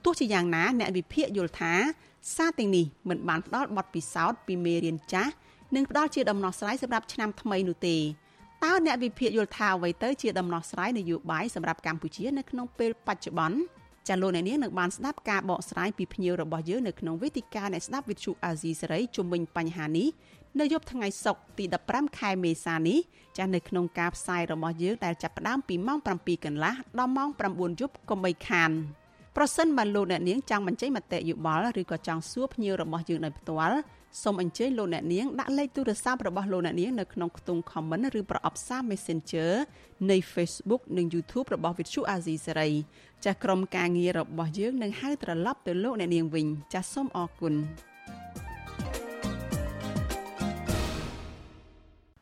[0.04, 1.74] ទោះជាយ៉ាងណាអ្នកវិភាគយល់ថា
[2.36, 5.32] សារទាំងនេះមិនបានផ្ដល់បទពិសោធន៍ពីមេរៀនចាស់
[5.74, 7.96] និងផ្ដល់ជាដំណោះស្រាយសម្រាប់ឆ្នាំថ្មីនោះទេ
[8.64, 13.58] តើអ្នកវិភាគយល់ថាអ្វីទៅជាដំណោះស្រាយនយោបាយសម្រាប់កម្ពុជានៅក្នុងពេលបច្ចុប្បន្ន
[14.08, 20.08] ចាលោកអ្នកនាងនឹងបានស្ដាប់ការបកស្រាយពីភ្ញៀវរបស់យើងនៅក្នុងវេទិកាអ្នកស្ដាប់វិទ្យុអាស៊ីសេរីជុំវិញបញ្ហានេះ
[20.60, 22.98] នៅយប់ថ្ងៃសុក្រទី15ខែមេសានេះ
[23.38, 28.70] ចានៅក្នុងការផ្សាយរបស់យើងដែលចាប់ផ្ដើមពីម៉ោង7កន្លះដល់ម៉ោង9យប់កុំបីខាន
[29.36, 33.78] ប្រសិនបើលោកអ្នកនាងចង់បញ្ចេញមតិយោបល់ឬក៏ចង់សួរភ្ញៀវរបស់យើងដោយផ្ទាល់
[34.20, 39.52] សូមអញ្ជើញលោកអ្នកនាងដាក់លេខទូរស័ព្ទរបស់លោកអ្នកនាងនៅក្នុងខ្ទង់ comment ឬប្រអប់សារ Messenger
[40.10, 42.72] នៃ Facebook និង YouTube របស់ Vithu Azizi Serai
[43.24, 47.54] ចាស់ក្រុមការងាររបស់យើងនឹងហៅត្រឡប់ទៅលោកអ្នកនាងវិញចាស់សូមអរគុណ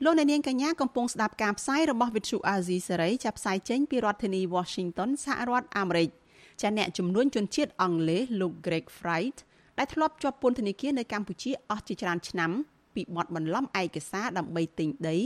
[0.04, 6.10] លោកអ្នកនាងកញ្ញាកំពុងស្ដាប់ការផ្សាយរបស់ Vithu Azizi Serai ចាប់ផ្សាយចេញពីរដ្ឋធានី Washington សហរដ្ឋអាមេរិក
[6.62, 9.38] ចាអ្នកជំនួញជនជាតិអង់គ្លេសលោក Greg Fright
[9.80, 12.50] ដែលធ្លាប់ជាប់ពន្ធនាគារនៅកម្ពុជាអស់ជាច្រើនឆ្នាំ
[12.94, 15.18] ពីបទបន្លំឯកសារដើម្បីទិញដី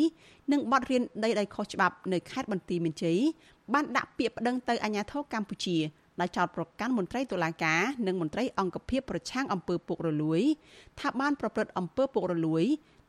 [0.52, 3.18] និងបទរៀនដីដោយខុសច្បាប់នៅខេត្តបន្ទាយមានជ័យ
[3.74, 5.76] បានដាក់ពាក្យប្តឹងទៅអាជ្ញាធរកម្ពុជា
[6.20, 10.42] ដោយចោទប្រកាន់មន្ត្រីតុលាការនិងមន្ត្រីអង្គភាពប្រឆាំងអំពើពុករលួយ
[11.00, 12.64] ថាបានប្រព្រឹត្តអំពើពុករលួយ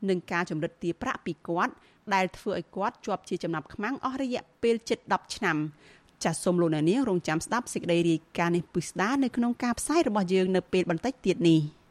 [0.08, 1.72] និងការចម្រិតទារប្រាក់ពីគាត់
[2.14, 5.56] ដែលធ្វើឲ្យគាត់ជាប់ជាចំណាប់ខ្មាំងអស់រយៈពេលជិត10ឆ្នាំ
[6.24, 11.60] ចាសសូមលោកអ្នកនាងរងចាំស្ដាប់សេចក្តីរាយការណ៍នេះពិស្ដានៅក្នុងការផ្សាយរបស់យើងនៅពេលបន្តិចទៀតនេះ។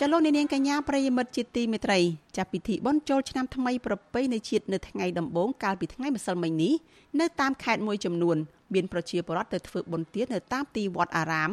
[0.00, 1.98] ចលនានាងកញ្ញាប្រិយមិត្តជាទីមេត្រី
[2.36, 6.74] ចាប់ពិធីបុណ្យចូលឆ្នាំថ្មីប្រពៃណីជាតិនៅថ្ងៃដំបូងកាលពីថ្ងៃម្សិលមិញនេះ
[7.20, 8.36] នៅតាមខេត្តមួយចំនួន
[8.74, 11.50] មានប្រជាពលរដ្ឋទៅធ្វើបុណ្យទាននៅតាមទីវត្តអារាម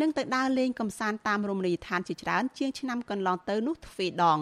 [0.00, 4.38] និងទៅដើរលេងកម្សាន្តតាមរមណីយដ្ឋានជាច្រើនជាងឆ្នាំកន្លងទៅនោះទ្វេដង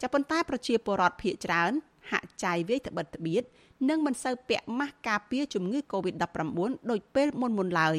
[0.00, 1.72] ចាប៉ុន្តែប្រជាពលរដ្ឋភ័យច្រើន
[2.10, 3.42] ហាក់ចាយវាយត្បិតត្បៀត
[3.88, 7.96] និងមិនសូវពាក់ម៉ាស់ការពារជំងឺ Covid-19 ដូចពេលមុនមុនឡើយ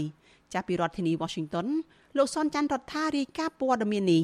[0.54, 1.68] ចាប់ពីរដ្ឋធានី Washington
[2.18, 4.24] លោកសនច័ន្ទរដ្ឋារាយការណ៍ព័ត៌មាននេះ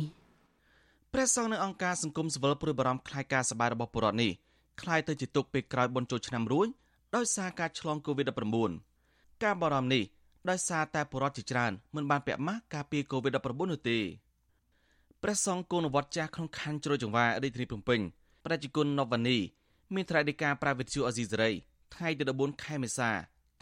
[1.17, 4.31] ព្រះសង្ឃនៅអង្គការសង្គមស៊ីវិលព្រួយបារម្ភខ្លាយការសប្បាយរបស់ពលរដ្ឋនេះ
[4.81, 6.67] ខ្លាយទៅជាទុកពេលក្រោយបុណ្យចូលឆ្នាំរួច
[7.15, 8.71] ដោយសារការឆ្លង COVID-19
[9.43, 10.03] ការបារម្ភនេះ
[10.49, 13.97] ដោយសារតែពលរដ្ឋជាច្រើនមិនបានពាក់ម៉ាស់ការពារ COVID-19 នោះទេ
[15.23, 17.99] ព្រះសង្ឃគង់វត្តចាស់ក្នុងខណ្ឌជ្រោយចង្វារាជធានីភ្នំពេញ
[18.45, 19.37] ប្រជាជនណូវ៉ានី
[19.93, 21.51] មានថ្លៃដីកាប្រាវិទ្យាអេស៊ីសេរី
[21.93, 23.09] ថ្ងៃទី14ខែមេសា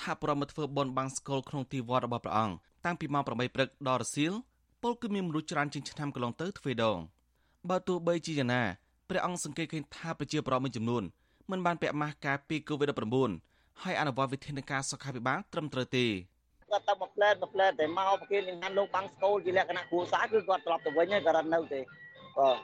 [0.02, 4.34] ថាប្រមមកធ្វើបន់បាំងស្កលក្នុងទីវត្តរបស់ព្រះអង្គតាំងពីម៉ោង8ព្រឹកដល់រសៀល
[4.84, 7.00] ពលគឺមានមនុស្សច្រើនជាងឆ្នាំកន្លងទៅទ្វេដង។
[7.70, 8.62] បើទោះបីជាយ៉ាងណា
[9.10, 11.04] ព្រះអង្គសង្កេតឃើញថាប្រជាប្រដ្ឋមួយចំនួន
[11.52, 16.06] មិនបានពាក់ម៉ាស់ការពារ COVID-19 ហើយអនុវត្តវិធានការសុខាភិបាលត្រឹមត្រូវទេ
[16.72, 21.80] គាត់ទៅមកផ្លែតមកផ្លែតតែមកប្រគិននឹងលោកបាំងស្គូលជាលក្ខណៈគ្រួសារគឺគាត់ត្រឡប់ទៅវិញហើយគាត់អត់នៅទេ
[22.38, 22.58] បាទ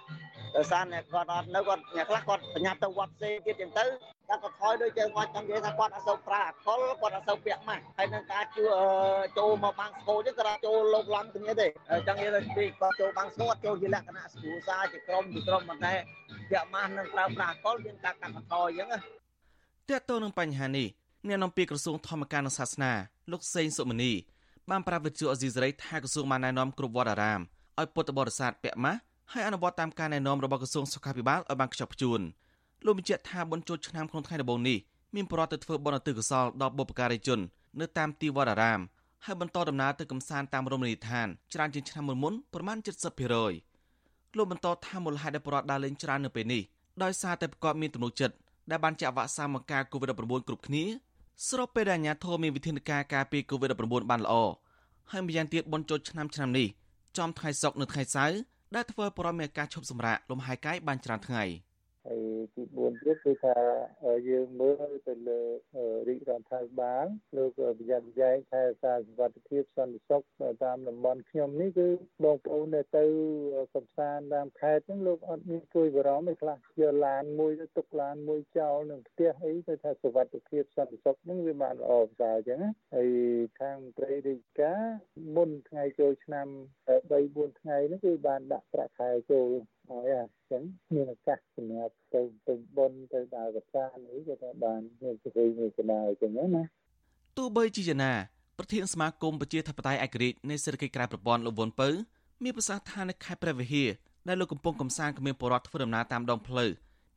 [0.56, 3.86] ដោយសារអ្នកគាត់អត់នៅគាត់អ្នកខ្លះគាត់ប្រញាប់ទៅវត្តផ្សេងទៀតចឹងទៅ
[4.30, 8.64] តែគាត់ថយដូចយើងគាត់ចង់និយាយថាគាត់អត់សូវប្រើអាខុលគាត់អត់សូវពាក់ម៉ាស់ហើយនឹងការជួ
[9.38, 11.68] ចូលមកបាំងស្គូលចឹងគាត់អត់ចូលលោកឡំគ្នាទេ
[12.08, 15.94] ចង់និយាយថាពីគាត់ចូលបាំងស្គូលចូលជាលក្ខណៈគ្រួសារជាក្រុមជាក្រុមប៉ុន្តែ
[16.50, 18.98] ពាក់ម៉ាស់នឹងប្រើប្រាស់អាខុលមានការកាត់បន្ថយចឹងណា
[19.90, 20.88] តើតើនឹងបញ្ហានេះ
[21.28, 22.92] អ្នកនាំពាក្យក្រសួងធម្មការនិងសាសនា
[23.32, 24.12] លោកសេងសុមនី
[24.70, 27.42] បានប្រាប់វិទ្យុអេស៊ីសរ៉ៃថាក្រសួងបានណែនាំគ្រប់វត្តអារាម
[27.80, 29.00] ឲ្យពុទ្ធបរិស័ទពាក់ម៉ាស់
[29.34, 32.22] ហើយអនុវត្តតាមការណែនាំរបស់ក្រសួងសុខាភិបាលឲ្យបានខ្ជាប់ខ្ជួន
[32.86, 34.78] លោកបញ្ជាក់ថាបុណ្យចូលឆ្នាំក្នុងថ្ងៃដំបូងនេះ
[35.16, 37.40] មានប្រវត្តិទៅធ្វើបុណ្យឧទ្ទិសកុសលដល់បុព្វការីជន
[37.80, 38.80] នៅតាមទីវត្តអារាម
[39.26, 42.78] ហើយបន្តដំណើរទៅកំសាន្តតាមរមណីយដ្ឋានច្រើនជាងឆ្នាំមុនមុនប្រមាណ
[43.58, 46.62] 70%លោកបន្តថាមូលហេតុដែលប្រវត្តិដើរលេងច្រើននៅពេលនេះ
[47.04, 48.36] ដោយសារតែប្រកបមានទំនុកចិត្ត
[48.72, 50.84] ដែលបានចាក់វ៉ាក់សាំងមកការ COVID-19 គ្រប់គ្នា
[51.50, 54.34] ស្របពេលដែលអាជ្ញាធរមានវិធានការការពារ COVID-19 បានល្អ
[55.12, 56.68] ហើយម្យ៉ាងទៀតបនជោឆ្នាំឆ្នាំនេះ
[57.18, 58.38] ចំថ្ងៃសុក្រនៅថ្ងៃសៅរ៍
[58.76, 61.44] ដែលធ្វើឲ្យបរិមាណការឈប់សម្រាកលំហែកាយបានច្រើនថ្ងៃ។
[62.08, 62.22] ហើយ
[62.56, 63.58] ទី4ទៀតគឺថា
[64.30, 65.42] យើងមើលទៅលើ
[66.08, 67.06] រាជរដ្ឋាភិបាល
[67.38, 70.22] លោកប្រយ័ត្នប្រយែងថែរក្សាសុខភាពសន្តិសុខ
[70.64, 71.88] តាមតំបន់ខ្ញុំនេះគឺ
[72.24, 73.06] បងប្អូននៅទៅ
[73.76, 80.18] កំសាន្តតាមខេត្តហ្នឹងលោកអត់មានជួយបារម្ភទេខ្លះយកឡានមួយទៅទុកឡានមួយចោលនឹងផ្ទះអីទៅថាសុខ
[80.50, 83.10] ភាពសន្តិសុខហ្នឹងវាបានល្អប្រសើរអញ្ចឹងណាហើយ
[83.60, 84.82] ខាងមន្ត្រីរាជការ
[85.36, 86.48] មុនថ្ងៃចូលឆ្នាំ
[86.88, 86.90] 3
[87.50, 89.50] 4ថ្ងៃនេះគឺបានដាក់ប្រាក់ខែចូល
[89.90, 96.64] ហើយអញ្ចឹងមានឱកាសសម្រាប់ទៅទៅបនទៅដើរកសានេះក៏ថាបានមានសេរីមានស្នាអញ្ចឹងណា
[97.38, 98.14] ទោះបីជាយ៉ាងណា
[98.58, 101.90] ប្រធានសមាគមប្រជាធិបតេយ្យឯករាជ្យនៃសេដ្ឋកិច្ចក្រៅប្រព័ន្ធលោកវុនពៅ
[102.44, 103.90] មានប្រសាសន៍ថានៅខេត្តព្រះវិហារ
[104.28, 106.70] ដែលលោកកំពុងកំសាន្តគ្មានបរិវត្តធ្វើដំណើរតាមដងផ្លូវ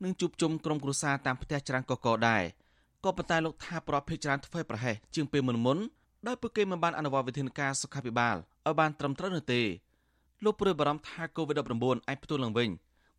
[0.04, 2.42] និងជួបជុំក្រុមគ្រួសារតាមផ្ទះច្រើនកកដែរ
[3.04, 5.78] ក៏ប៉ុន្តែលោកថាប្រវត្តិភេកច្រើនធ្វើប្រហែសជាងពេលមុនមុន
[6.26, 9.62] ដោយពួកគេមិនបានអនុវត្តវិធានការសុខាភិបាលឲ្យបានត្រឹមត្រូវនោះទេ
[10.44, 12.68] លោកព្រួយបារម្ភថា COVID-19 អាចផ្ទុះឡើងវិញ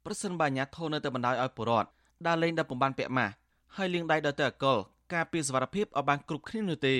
[0.06, 1.90] ប្រសិនបើអាជ្ញាធរនៅតែបណ្ដោយឲ្យពលរដ្ឋ
[2.28, 3.34] ដើរលេងដល់ពំបានពាក់ម៉ាស់
[3.76, 4.78] ហើយលាងដៃដោយតែអកុល
[5.14, 6.96] ការពារសវត្ថភាពឲ្យបានគ្រប់គ្នានោះទេ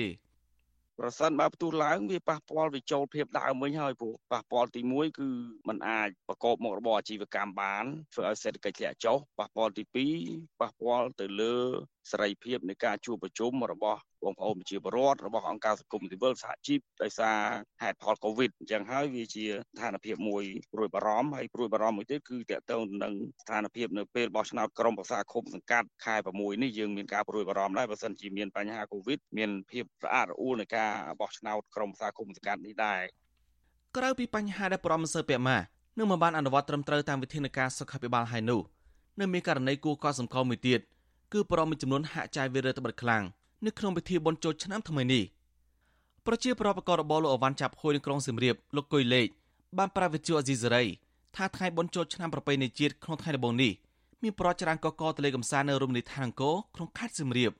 [0.98, 5.28] ប្រសិនបើផ្ទុះឡើងវាប៉ះពាល់វិចូលភាពដើមវិញហើយព្រោះប៉ះពាល់ទី1គឺ
[5.68, 9.82] มันអាចប្រកបមុខរបរអាជីវកម្មបានធ្វើឲ្យសេដ្ឋកិច្ចធ្លាក់ចុះប៉ះពាល់ទី
[10.22, 11.56] 2ប៉ះពាល់ទៅលើ
[12.10, 17.38] សេរីភាពនៃការជួបប្រជុំរបស់បងប្អូនប្រជាពលរដ្ឋរបស់អង្គការសង្គមស៊ីវិលសហជីពដោយសារ
[17.82, 30.90] ហេតុផលកូវីដអញ្ចឹងហើយវាជាស្ថានភាពមួយព្រួយបារម្ភហើយព្រួយបារម្ភមួយទៀតគឺតកតងនឹងស្ថានភាពនៅពេលបោះឆ្នោតក្រុមប្រឹក្សាឃុំសង្កាត់ខែ6នេះយើងមានការព្រួយបារម្ភដែរបើសិនជាមានបញ្ហាកូវីដមានភាពរអាក់រអួលនៃការ
[31.20, 33.00] បោះឆ្នោតក្រុមប្រឹក្សាឃុំសង្កាត់នេះដែរ
[33.96, 35.58] ក្រៅពីបញ្ហាដែលប្រមសើពាក់ម៉ា
[35.98, 38.60] នឹងមិនបានអនុវត្តត្រឹមត្រូវតាមវិធានការសុខាភិបាលហើយនោះ
[39.20, 40.93] នៅមានករណីគួរកត់សម្គាល់មួយទៀតគឺ
[41.52, 43.24] ប្រមមួយចំនួនហាក់ចាយវារើត្បិតខ្លាំង
[43.66, 45.24] នៅក្នុងពិធីបុណ្យចូលឆ្នាំថ្មីនេះ
[46.26, 49.26] ប្រជាប្រដ្ឋបករបរលោកអវ៉ាន់ចាប់ហួយនៅក្រុងសៀមរាបលោកគុយលេខ
[49.78, 50.84] បានប្រាវិទ្យាអេស៊ីសេរី
[51.36, 53.72] ថាថ្ងៃបុណ្យចូលឆ្នាំប្រពៃណីជាតិក្នុងថ្ងៃដំបូងនេះ
[54.22, 57.52] មានប្រតិច្រើនកកទៅលេកំសាន្តនៅរមណីយដ្ឋានអង្គរក្នុងខេត្តសៀមរាប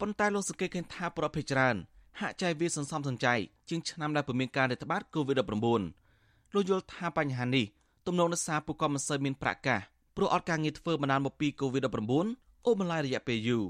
[0.00, 1.76] ប៉ុន្តែលោកសង្កេតឃើញថាប្រភេទច្រើន
[2.20, 3.34] ហាក់ចែកវាសន្សំសំចៃ
[3.68, 7.64] ជាងឆ្នាំដែលពុំមានការរាតត្បាត COVID-19 លោកយល់ថាបញ្ហានេះ
[8.06, 9.80] ទំនងនៅសារពួកគាត់មិនសូវមានប្រាក់កាស
[10.16, 13.64] ព្រោះអត់ការងារធ្វើបណ្ដាលមកពី COVID-19 អូបន្លាយរយៈពេលយូរ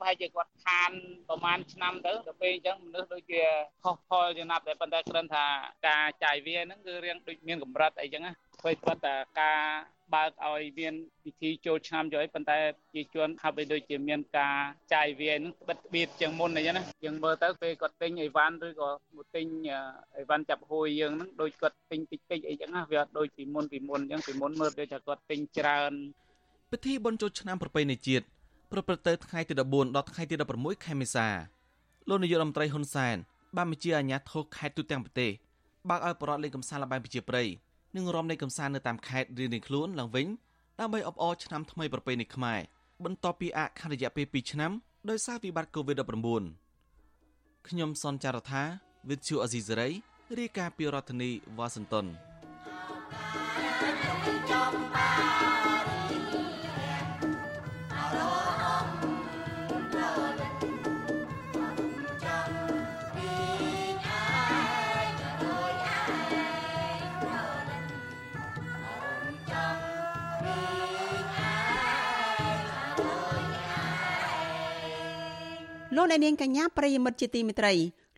[0.00, 0.90] ប្រហែលជាគាត់ខាន
[1.28, 3.42] ប្រហែលឆ្នាំទៅទៅពេលអញ្ចឹងមនុស្សដូចជា
[3.84, 5.44] ខុសផលចំណាប់តែប៉ុន្តែគ្រាន់ថា
[5.88, 9.60] ការចាយវាហ្នឹងគឺរៀងដូចមានកម្រិតអីចឹងណាធ្វើប៉ុន្តែការ
[10.14, 12.58] បើកឲ្យមានពិធីចូលឆ្នាំយកអីប៉ុន្តែ
[12.94, 14.56] ជាជនហាប់ឲ្យដូចជាមានការ
[14.94, 19.46] ចាយវានឹងបិទបៀតជាងមុនអីចឹងណាយើងមើលទៅពេលគាត់ទិញអីវ៉ាន់ឬក៏មកទិញ
[20.16, 25.92] អីវ៉ាន់ចាប់ហួយយើងហ្នឹងដូចគាត់ទិញតិចតិចអីចឹងណាវាអត់ដូចពីមុនពីមុនអញ្ចឹងពីមុនមើលដូចថាគាត់ទិញច្រើន
[26.72, 28.26] ពិធីបុណ្យចូលឆ្នាំប្រពៃណីជាតិ
[28.72, 31.26] ប្រព្រឹត្តទៅថ្ងៃទី14ដល់ថ្ងៃទី16ខែមេសា
[32.08, 33.16] លោកនាយករដ្ឋមន្ត្រីហ៊ុនសែន
[33.56, 35.30] បានបញ្ជាអាជ្ញាធរខេត្តទូទាំងប្រទេស
[35.88, 37.48] បើកឲ្យបរិវត្តលេងកម្សាន្តលបែងប្រជាប្រិយ
[37.96, 40.26] និងរំលេងកម្សាន្តនៅតាមខេត្តរៀងៗខ្លួនឡើងវិញ
[40.80, 42.60] ដើម្បីអបអរឆ្នាំថ្មីប្រពៃណីខ្មែរ
[43.04, 44.72] បន្ទាប់ពីអខរយៈពេល2ឆ្នាំ
[45.10, 46.44] ដោយសារវិបត្តិ COVID-19
[47.68, 48.62] ខ្ញុំសនចាររថា
[49.08, 49.90] With you Azizari
[50.38, 52.06] រាយការណ៍ពីរដ្ឋធានីវ៉ាស៊ីនតោន
[76.00, 77.74] លោកអ្នកនាងកញ្ញាប្រិយមិត្តជាទីមេត្រី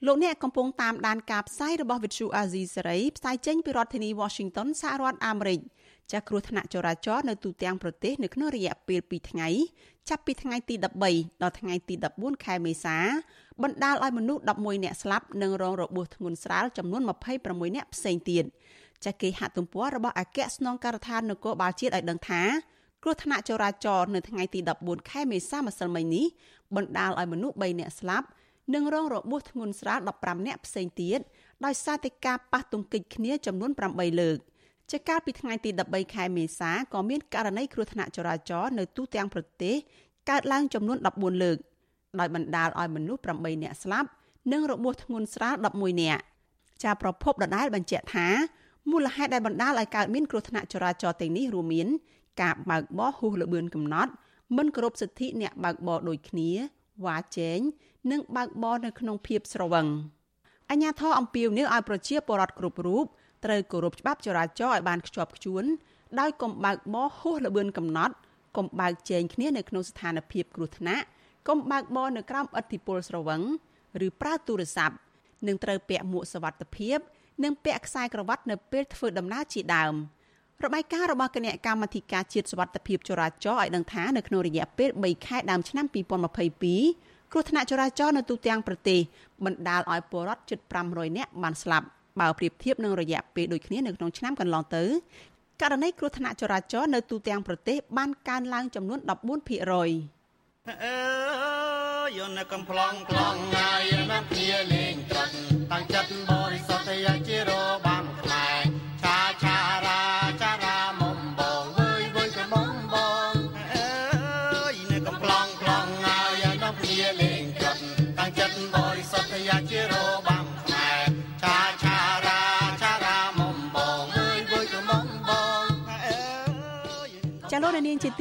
[0.07, 5.61] លោកអ្នកកំពុងតាមដានការផ្សាយរបស់ Vithu Azizi សេរីផ្សាយចេញពីរដ្ឋធានី Washington សហរដ្ឋអាមេរិក
[6.11, 9.49] ចាស់គ្រោះថ្នាក់ចរាចរណ៍នៅទូទាំងប្រទេសនៅក្នុងរយៈពេល2ថ្ងៃ
[10.09, 10.75] ចាប់ពីថ្ងៃទី
[11.09, 12.99] 13ដល់ថ្ងៃទី14ខែមេសា
[13.63, 17.03] បណ្ដាលឲ្យមនុស្ស11នាក់ស្លាប់និងរងរបួសធ្ងន់ស្រាលចំនួន
[17.39, 18.45] 26នាក់ផ្សេងទៀត
[19.05, 22.43] ចាគេហទំព័ររបស់អគ្គស្នងការដ្ឋាននគរបាលជាតិឲ្យដឹងថា
[23.03, 26.27] គ្រោះថ្នាក់ចរាចរណ៍នៅថ្ងៃទី14ខែមេសាម្សិលមិញនេះ
[26.77, 28.27] បណ្ដាលឲ្យមនុស្ស3នាក់ស្លាប់
[28.75, 31.21] និងរងរបួសធ្ងន់ស្រាល15នាក់ផ្សេងទៀត
[31.65, 34.39] ដោយសារតែការប៉ះទង្គិចគ្នាចំនួន8លើក
[34.91, 39.75] ជាកាលពីថ្ងៃទី13ខែមេសាក៏មានករណីគ្រោះថ្នាក់ចរាចរណ៍នៅទូទាំងប្រទេស
[40.31, 41.59] កើតឡើងចំនួន14លើក
[42.19, 44.09] ដោយបណ្ដាលឲ្យមនុស្ស8នាក់ស្លាប់
[44.53, 46.23] និងរបួសធ្ងន់ស្រាល11នាក់
[46.83, 48.29] ចាប្រភពដដែលបញ្ជាក់ថា
[48.91, 51.89] មូលហេតុដែលបណ្ដាលឲ្យកើតមានគ្រោះថ្នាក់ចរាចរណ៍ទាំងនេះរួមមាន
[52.41, 54.13] ការបើកបរហួសល្បឿនកំណត់
[54.57, 56.51] មិនគោរពសិទ្ធិអ្នកបើកបរដូចគ្នា
[57.05, 57.59] វ៉ាជែង
[58.11, 59.87] និងបើកបរនៅក្នុងភាពស្រវឹង
[60.71, 63.05] អញ្ញាធរអំពាវនាវឲ្យប្រជាពលរដ្ឋគ្រប់រូប
[63.45, 65.65] ត្រូវគោរពច្បាប់ចរាចរណ៍ឲ្យបានខ្ជាប់ខ្ជួន
[66.21, 68.15] ដោយកុំបើកបរហួសល្បឿនកំណត់
[68.57, 71.07] កុំបើកជែងគ្នានៅក្នុងស្ថានភាពគ្រោះថ្នាក់
[71.49, 73.43] កុំបើកបរនៅក្រោមឥទ្ធិពលស្រវឹង
[74.07, 74.97] ឬប្រើទូរស័ព្ទ
[75.47, 76.99] និងត្រូវពាក់មួកសុវត្ថិភាព
[77.45, 79.95] និងពាក់ខ្សែក្រវ៉ាត់នៅពេលធ្វើដំណើរជាដើម
[80.65, 89.01] របាយការណ៍របស់គណៈកម្មាធិការជាតិសុវត្ថិភាពចរាចរណ៍ឲ្យដឹងថានៅក្នុងរយៈពេល3ខែដើមឆ្នាំ2022គ្រោះថ្នាក់ចរាចរណ៍នៅទូទាំងប្រទេស
[89.45, 91.87] បណ្ដាលឲ្យពលរដ្ឋជិត500នាក់បានស្លាប់
[92.21, 94.85] បើប្រៀបធៀបនឹងរយៈពេលដូចគ្នានៅក្នុងឆ្នាំកន្លងទៅ
[95.63, 99.09] ករណីគ្រោះថ្នាក់ចរាចរណ៍នៅទូទាំងប្រទេសបានកើនឡើងចំនួន14%
[100.85, 100.95] អើ
[102.17, 105.35] យនៅកំ pl ង plong ហើយណាគ្នាលេងត្រាត់
[105.73, 107.51] តាំងចិត្តបរិសុទ្ធយាជារ
[107.85, 107.92] បា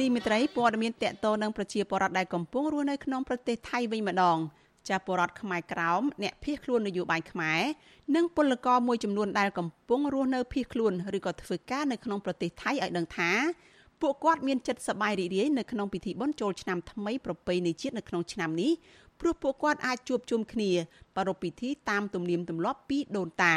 [0.00, 4.38] ទីមេត្រីព័ត៌មានតកតនឹងប្រជាពលរដ្ឋដែលកំពុងរស់នៅក្នុងប្រទេសថៃវិញម្ដង
[4.88, 7.62] ចាពលរដ្ឋខ្មែរក្រោមអ្នកភៀសខ្លួននយោបាយខ្មែរ
[8.16, 13.30] និងពលករមួយចំនួនដែលកំពុងរស់នៅភៀសខ្លួនឬក៏ធ្វើការនៅក្នុងប្រទេសថៃឲ្យដឹងថា
[14.00, 18.72] ពួកគាត់មានចិត្តសប្បាយរីករាយនៅក្នុងពិធីបុណ្យចូលឆ្នាំថ្មីប្រពៃណីជាតិនៅក្នុងឆ្នាំនេះ
[19.20, 20.70] ព្រោះពួកគាត់អាចជួបជុំគ្នា
[21.14, 23.56] ប្រារព្ធពិធីតាមទំនៀមទម្លាប់ពីដូនតា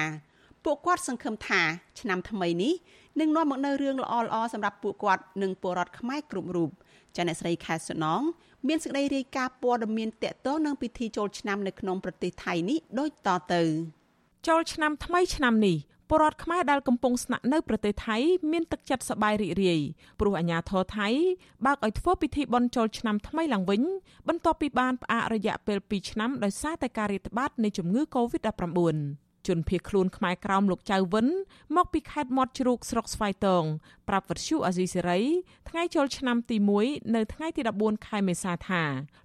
[0.66, 1.62] ពួកគាត់សង្ឃឹមថា
[2.00, 2.74] ឆ្នាំថ្មីនេះ
[3.20, 6.70] នឹងនាំមកនូវរឿងល្អៗសម្រាប់ពួកគាត់និងពលរដ្ឋខ្មែរគ្រប់រូប
[7.16, 8.22] ចាអ្នកស្រីខែសុណង
[8.68, 13.64] មានសេចក្តីរាយការណ៍ព័ត៌មានតកតងនឹងពិធីចូលឆ្នាំនៅក្នុងប្រទេសថៃនេះដូចតទៅ
[14.48, 15.78] ចូលឆ្នាំថ្មីឆ្នាំនេះ
[16.10, 18.18] ពលរដ្ឋខ្មែរដែលកំពុងស្នាក់នៅប្រទេសថៃ
[18.52, 19.82] មានទឹកចិត្តសប្បាយរីករាយ
[20.20, 21.08] ព្រោះអាជ្ញាធរថៃ
[21.66, 23.82] បើកឲ្យធ្វើពិធីបុណ្យចូលឆ្នាំថ្មីឡើងវិញ
[24.28, 31.28] បន្ទាប់ពីបានផ្អាករយៈពេល2ឆ្នាំដោយសារតែការរាតត្បាតនៃជំងឺ Covid-19 ជនភៀសខ្លួនខ្មែរក្រោមលោកចៅវិន
[31.76, 33.64] មកពីខេត្តមាត់ជ្រូកស្រុកស្វាយតង
[34.10, 35.22] ប្រាប់វិទ្យុអាស៊ីសេរី
[35.70, 38.84] ថ្ងៃចូលឆ្នាំទី1នៅថ្ងៃទី14ខែមេសាថា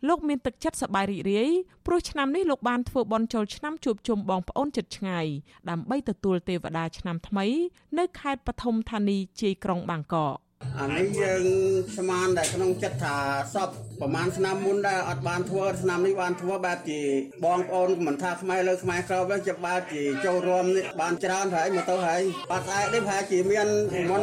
[0.08, 1.50] លោកមានទឹកចិត្តសប្បាយរីករាយ
[1.86, 5.26] ព្រោះឆ្នាំនេះលោកបានធ្វើបន់ចូលឆ្នាំជួបជុំបងប្អូនជិតឆ្ងាយ
[5.70, 7.46] ដើម្បីទទួលទេវតាឆ្នាំថ្មី
[7.98, 10.36] នៅខេត្តបឋមធានីជ័យក្រុងបាងកក
[10.78, 11.42] អានេះយើង
[11.96, 13.16] ស្មានតែក្នុងចិត្តថា
[13.54, 13.68] សព
[14.00, 17.00] ប្រហែលឆ្នាំមុនដែរអត់បានធ្វើឆ្នាំនេះបានធ្វើបែបជា
[17.44, 23.66] បងប្អូនមិនថាខ្មែរលើខ្មែរក្រៅវិញជាបែបជាចូលរួមនេះបានច្រើនហើយមកទៅហើយបាត់ស្អែកនេះប្រហែលជាមាន
[24.10, 24.22] មុន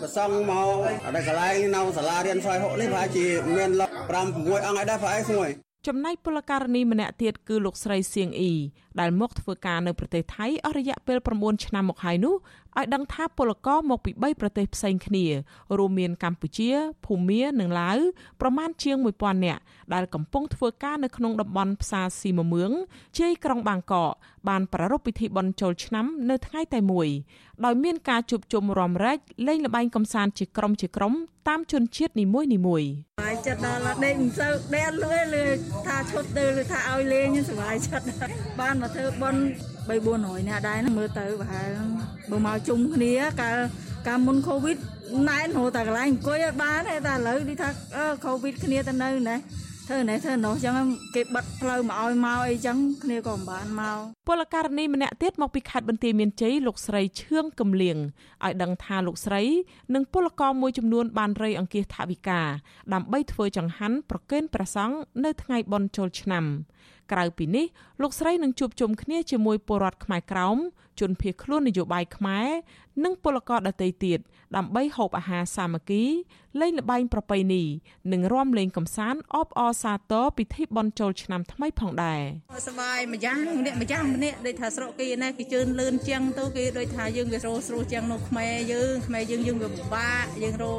[0.00, 0.70] ប្រសងមក
[1.04, 3.82] ដល់កន្លែងនៅសាលារៀនសយហុកនេះប្រហែលជាមាន5
[4.14, 5.50] 6អង្គហើយដែរប្រហែលស្មួយ
[5.86, 8.54] ចំណែកពលករនីម្នាក់ទៀតគឺលោកស្រីសៀងអ៊ី
[9.00, 12.34] ដែលមកធ្វើការនៅប្រទេសថៃអស់រយៈពេល9ឆ្នាំមកហើយនោះ
[12.78, 15.26] ឲ្យដឹងថាពលករមកពី3ប្រទេសផ្សេងគ្នា
[15.78, 16.70] រួមមានកម្ពុជា
[17.04, 17.98] ភូមានិងឡាវ
[18.40, 19.62] ប្រមាណជាង1000នាក់
[19.94, 22.70] ដែលកំពុងធ្វើការនៅក្នុងតំបន់ផ្សារស៊ីមមឿង
[23.18, 24.12] ជ័យក្រុងបាងកក
[24.48, 27.08] បានប្រារព្ធពិធីបុណ្យចូលឆ្នាំនៅថ្ងៃតែមួយ
[27.64, 31.12] ដោយមានការជួបជុំរំលែកលេងល្បែងកំសាន្តជាក្រុមជាក្រុម
[31.48, 32.82] តាមជនជាតិនីមួយនីមួយ
[33.22, 38.06] បាយចិត្តដល់ដេកមិនសូវដេកលឿនលឿនថាឈប់ទៅឬថាឲ្យលេងសុបាយចិត្ត
[38.60, 39.42] បានមកធ្វើបុណ្យ
[39.88, 41.68] 3 400នាក់ដែរមើលទៅប្រហែល
[42.30, 43.58] បើមកជុំគ្នាកាល
[44.06, 44.76] កាលមុនកូវីដ
[45.28, 47.68] ណែនហៅតែកន្លែងអង្គុយឲ្យបានតែឥឡូវនេះថា
[48.26, 49.36] កូវីដគ្នាទៅនៅណែ
[49.88, 50.76] ធ្វើណែធ្វើនោះចឹង
[51.14, 57.98] គេបិទផ្លូវមកឲ្យមកអីចឹងគ្នាក៏មិនបានមកពលករនីម្នាក់ទៀតមកពីខេត្តបន្ទាយមានជ័យលោកស្រីឈឿងកំលៀង
[58.44, 59.42] ឲ្យដឹងថាលោកស្រី
[59.94, 62.40] និងពលករមួយចំនួនបានរៃអង្គាសថវិកា
[62.94, 66.44] ដើម្បីធ្វើចង្ហាន់ប្រគេនព្រះសង្ឃនៅថ្ងៃបុណ្យចូលឆ្នាំ
[67.12, 67.66] ក្រៅពីនេះ
[68.02, 70.58] លោកស្រីនឹងជួបជុំគ្នាជាមួយពលរដ្ឋខ្មែរក្រោម
[71.00, 72.48] ជនភៀសខ្លួននយោបាយខ្មែរ
[73.04, 74.18] និងពលករដទៃទៀត
[74.56, 76.04] ដើម្បីហូបអាហារសាមគ្គី
[76.60, 77.64] លេងល្បែងប្រពៃណី
[78.12, 82.22] និងរាំលេងកម្សាន្តអបអរសាទរពិធីបុណ្យចូលឆ្នាំថ្មីផងដែរ
[82.66, 90.76] សប្បាយម្យ៉ាងម្នាក់ម្យ៉ាងម្នាក់ដូចថាស្រុកគេណេះគេជឿនលឿនជាងទៅគេដូចថាយើងវារោស្រួលជាងនៅខ្មែរយើងខ្មែរយើងយើងវាពិបាកយើងរោ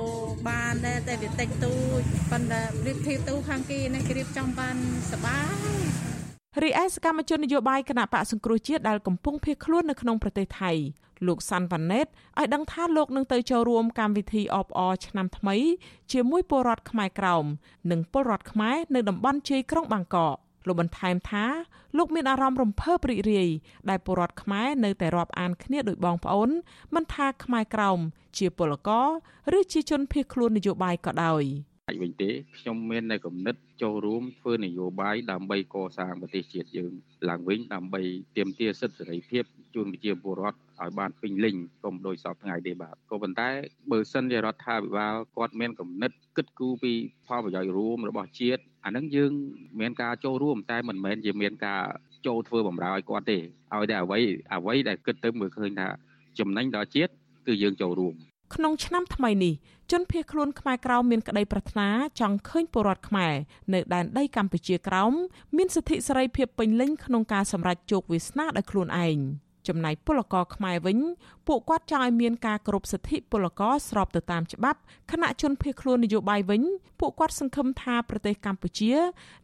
[0.50, 2.02] បានដែរតែវាតិចតួច
[2.32, 4.76] ប៉ុន្តែរៀបធៀបទៅខាងគេណេះគេរៀបចំបាន
[5.12, 6.17] សប្បាយ
[6.64, 10.72] រីឯសកម្មជននយោបាយគណៈបកសង្គ្រោះជាតិដែលកំពុងភៀសខ្លួននៅក្នុងប្រទេសថៃ
[11.28, 15.56] លោកសាន់វ៉ាណេតឲ្យដឹងថាលោកនឹងទៅចូលរួមកម្មវិធីអបអរឆ្នាំថ្មី
[16.12, 17.46] ជាមួយពលរដ្ឋខ្មែរក្រោម
[17.92, 20.36] និងពលរដ្ឋខ្មែរនៅតំបន់ជ័យក្រុងបាងកក
[20.68, 21.46] លោកបន្ថែមថា
[21.98, 23.50] លោកមានអារម្មណ៍រំភើបរីករាយ
[23.90, 26.50] ដែលពលរដ្ឋខ្មែរនៅតែរាប់អានគ្នាដោយបងប្អូន
[26.96, 28.00] មិនថាខ្មែរក្រោម
[28.38, 29.08] ជាពលករ
[29.58, 36.92] ឬជាជនភៀសខ្លួននយោបាយក៏ដោយអា ចវិញទេខ្ញុំមាននៅគំនិតចូលរួមធ្វើនយោបាយដើម្បីកសាងប្រទេសជាតិយើង
[37.30, 38.02] ឡើងវិញដើម្បី
[38.38, 39.44] ទាមទារសិទ្ធិសេរីភាព
[39.76, 43.50] ជូនប្រជាពលរដ្ឋឲ្យបានពេញលេញកុំដោយសពថ្ងៃទេបាទក៏ប៉ុន្តែ
[43.92, 46.94] បើសិនជារដ្ឋាភិបាលគាត់មានគំនិតគិតគូរពី
[47.28, 49.32] ផលប្រយោជន៍រួមរបស់ជាតិអានឹងយើង
[49.80, 51.84] មានការចូលរួមតែមិនមែនជាមានការ
[52.28, 53.38] ចូលធ្វើបម្រើឲ្យគាត់ទេ
[53.74, 54.20] ឲ្យតែអ្វី
[54.54, 55.88] អ្វីដែលគិតទៅមើលឃើញថា
[56.40, 57.12] ចំណេញដល់ជាតិ
[57.48, 58.16] គឺយើងចូលរួម
[58.56, 59.54] ក្នុងឆ្នាំថ្មីនេះ
[59.92, 61.88] ជនភៀសខ្លួនខ្មែរក្រោមមានក្តីប្រាថ្នា
[62.20, 63.34] ចង់ឃើញពលរដ្ឋខ្មែរ
[63.74, 65.14] នៅដែនដីកម្ពុជាក្រោម
[65.58, 69.18] មានសិទ្ធិសេរីភាពពេញលេញក្នុងការសម្រេចជោគវាសនាដោយខ្លួនឯង
[69.68, 71.00] ចំណែកពលករខ្មែរវិញ
[71.48, 74.80] ពួកគាត់ចង់ឲ្យមានការគោរពសិទ្ធិពលករស្របទៅតាមច្បាប់
[75.12, 76.62] ខណៈជនភៀសខ្លួននយោបាយវិញ
[77.00, 78.94] ពួកគាត់សង្ឃឹមថាប្រទេសកម្ពុជា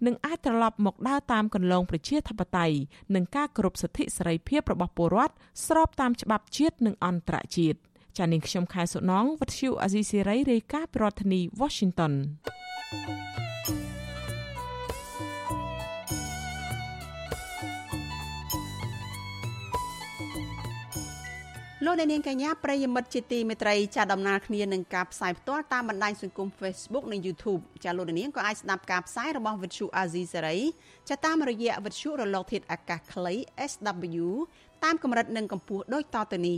[0.06, 2.78] នឹងអាចត្រឡប់មកដើរតាមគន្លងប្រជាធិបតេយ្យ
[3.16, 5.34] និងការគោរពសិទ្ធិសេរីភាពរបស់ពលរដ្ឋ
[5.68, 7.80] ស្របតាមច្បាប់ជាតិនិងអន្តរជាតិ។
[8.18, 12.14] ចានាងខ្ញុំខែសុណងវັດឈូអាស៊ីសេរីរាយការណ៍ពីរដ្ឋធានី Washington
[21.86, 30.60] លោកអ្នកនាងកញ្ញាប្រិយមិត្តជាទីមេត្រីចាដំណើរគ្នានឹងការផ្សាយផ្ទាល់តាមបណ្ដាញសង្គម Facebook និង YouTube ចាលោកអ្នកនាងក៏អាចស្ដាប់ការផ្សាយរបស់ Vuthu Azizi Serai
[31.10, 33.34] ចាតាមរយៈ Vuthu រលកធាតុអាកាសខ្លី
[33.72, 34.28] SW
[34.84, 36.58] តាមកម្រិតនិងកម្ពស់ដូចតទៅនេះ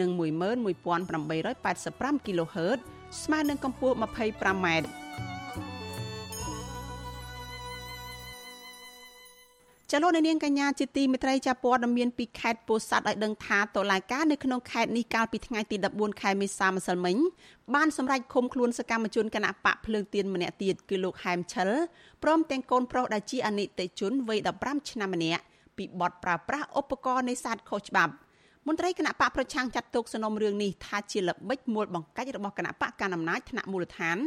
[0.00, 0.10] និង
[0.98, 2.78] 11885 kHz
[3.22, 4.66] ស្មើនឹងកម្ពស់ 25m
[9.94, 17.16] ចលនានាងកញ្ញាជាទីមេត្រីចាព័ត៌មានពីខេត្តពោធិ៍សាត់ឲ្យដឹងថាតុលាការនៅក្នុងខេត្តនេះកាលពីថ្ងៃទី14ខែមេសាម្សិលមិញ
[17.74, 21.70] បានសម្រេចឃុំខ្លួនសកម្មជនគណៈបកភ្លើងទៀនម្នាក់ទៀតគឺលោកហែមឆិល
[22.22, 25.42] ព្រមទាំងកូនប្រុសដែលជាអនិច្ចជនវ័យ15ឆ្នាំម្នាក់
[25.76, 28.12] ពីបទប្រើប្រាស់ឧបករណ៍នេសាទខុសច្បាប់
[28.68, 34.18] មន្ត្រីគណៈបកប្រឆាំងចាត់ទុកសំណុំរឿងនេះថាជាល្បិចមួលបង្កាច់របស់គណៈបកកណ្ដាលអំណាចថ្នាក់មូលដ្ឋាន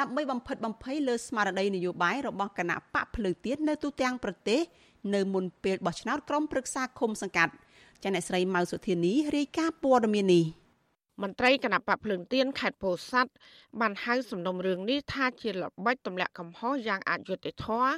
[0.00, 4.60] ដើម្បីបំផិតបំភ័យលើស្មារតីនយោបាយរបស់គណៈបកភ្លើងទៀននៅទូទាំងប្រទេស
[5.14, 7.52] នៅមុនពេលបោះឆ្នោតក្រុមប្រឹក្សាឃុំសង្កាត់
[8.02, 10.44] ចាអ្នកស្រីម៉ៅសុធានីរាយការណ៍ព័ត៌មាននេះ
[11.22, 13.32] មន្ត្រីគណៈបកភ្លើងទៀនខេត្តពោធិ៍សាត់
[13.80, 17.90] បានហៅសំណុំរឿងនេះថាជាល្បិចទម្លាក់កំហុសយ៉ាងអយុត្តិធម៌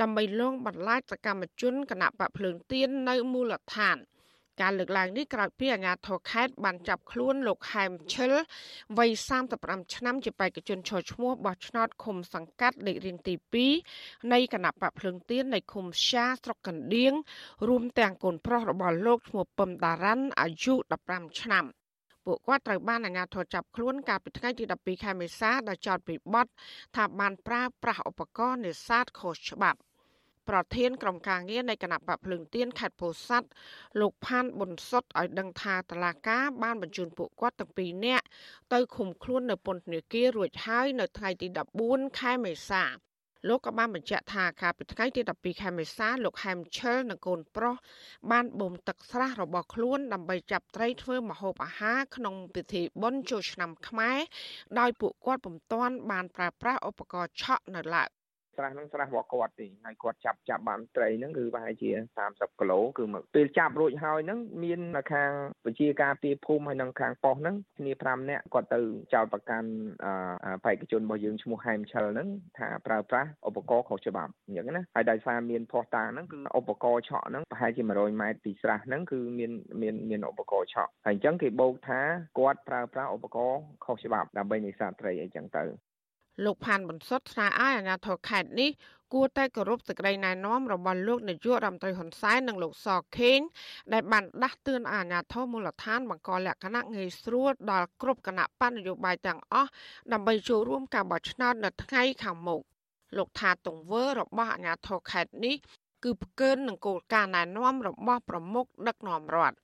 [0.00, 3.98] ដើម្បីលងបន្លាចសកម្មជនគណៈបកភ្លើងទៀននៅមូលដ្ឋាន។
[4.60, 8.32] ការលើកឡើងនេះក្រោយពីអាជ្ញាធរខេត្តបានចាប់ខ្លួនលោកហែមឈិល
[8.98, 9.10] វ័យ
[9.52, 13.34] 35ឆ្នាំជាបេក្ខជនឈរឈ្មោះបោះឆ្នោតឃុំសង្កាត់លេខរៀងទី
[13.82, 17.12] 2នៃគណៈបកភ្លឹងទៀននៃឃុំផ្សាស្រុកកណ្ដៀង
[17.68, 20.74] រួមទាំងកូនប្រុសរបស់លោកឈ្មោះពឹមតារ៉ាន់អាយុ
[21.06, 21.66] 15ឆ្នាំ
[22.24, 26.46] ពួកគាត់ត្រូវបានអាជ្ញាធរចាប់ខ្លួនកាលពីថ្ងៃទី12ខែមេសាដោយចោទពីបទ
[26.96, 29.78] ថាបានប្រើប្រាស់ឧបករណ៍នេសាទខុសច្បាប់
[30.48, 33.48] ប្រធានក្រុមការងារនៃគណៈបកភ្លើងទៀនខេត្តពោធិ៍សាត់
[34.00, 38.24] លោកផានប៊ុនសុតឲ្យដឹងថាតឡាការបានបញ្ជូនពួកគាត់ទាំងពីរនាក់
[38.72, 41.46] ទៅឃុំខ្លួននៅពន្ធនាគាររួចហើយនៅថ្ងៃទី
[41.84, 42.84] 14ខែមេសា
[43.48, 47.76] លោកក៏បានបញ្ជាក់ថាកាលពីថ្ងៃទី12ខែមេសាលោកហែមឈិលនិងកូនប្រុស
[48.30, 54.18] បានបូមទឹកស្រះរបស់ខ្លួនដើម្បីចាប់ត្រីធ្វើម្ហូបអាហារក្នុងពិធីបុណ្យចូលឆ្នាំខ្មែរ
[54.78, 58.08] ដោយពួកគាត់ពុំទាន់បានប្រើប្រាស់ឧបករណ៍ឆក់នៅឡើយ
[58.56, 61.90] ស្រះហ្នឹងស្រះរបស់គាត់ទេហើយគាត់ចាប់ចាប់បានត្រីហ្នឹងគឺប្រហែលជា
[62.26, 65.30] 30គីឡូគឺមកពេលចាប់រួចហើយហ្នឹងមាននៅខាង
[65.66, 68.80] វិជាការពីភូមិហើយនិងខាងប៉ុស្តិ៍ហ្នឹងគ្នា5នាក់គាត់ទៅ
[69.14, 69.68] ចោតប្រកាន់
[70.64, 72.28] បេក្ខជនរបស់យើងឈ្មោះហែមឆិលហ្នឹង
[72.58, 82.00] ថាប្រើប្រាស់ឧបករណ៍ខុសច្បាប់អញ្ចឹងណាហើយដោយសារមានភ័ស្តុតាងហ្នឹងគឺឧបករណ៍ឆក់ហ្នឹងប្រហែលជា100ម៉ែត្រពីស្រះហ្នឹងគឺមានមានមានឧបករណ៍ឆក់ហើយអញ្ចឹងគេបោកថា
[82.38, 85.64] គាត់ប្រើប្រាស់ឧបករណ៍ខុសច្បាប់ដើម្បីនេសាទត្រីអីចឹងទៅ
[86.44, 88.70] លោកផានបន្សុតស្នើឲ្យអាជ្ញាធរខេត្តនេះ
[89.12, 93.38] គួរតែគោរពសេចក្តីណែនាំរបស់លោកនាយករដ្ឋមន្ត្រីហ៊ុនសែននិងលោកសខេង
[93.92, 99.70] ដែលបានដាស់តឿនអាជ្ញាធរមូលដ្ឋានបង្កលក្ខណៈងាយស្រួលដល់គ្រប់គណៈបញ្ញយោបាយទាំងអស់
[100.12, 102.60] ដើម្បីចូលរួមការបោះឆ្នោតនៅថ្ងៃខាងមុខ
[103.16, 105.56] លោកថាទង្វើរបស់អាជ្ញាធរខេត្តនេះ
[106.04, 109.56] គឺផ្កើននឹងគោលការណ៍ណែនាំរបស់ប្រមុខដឹកនាំរដ្ឋ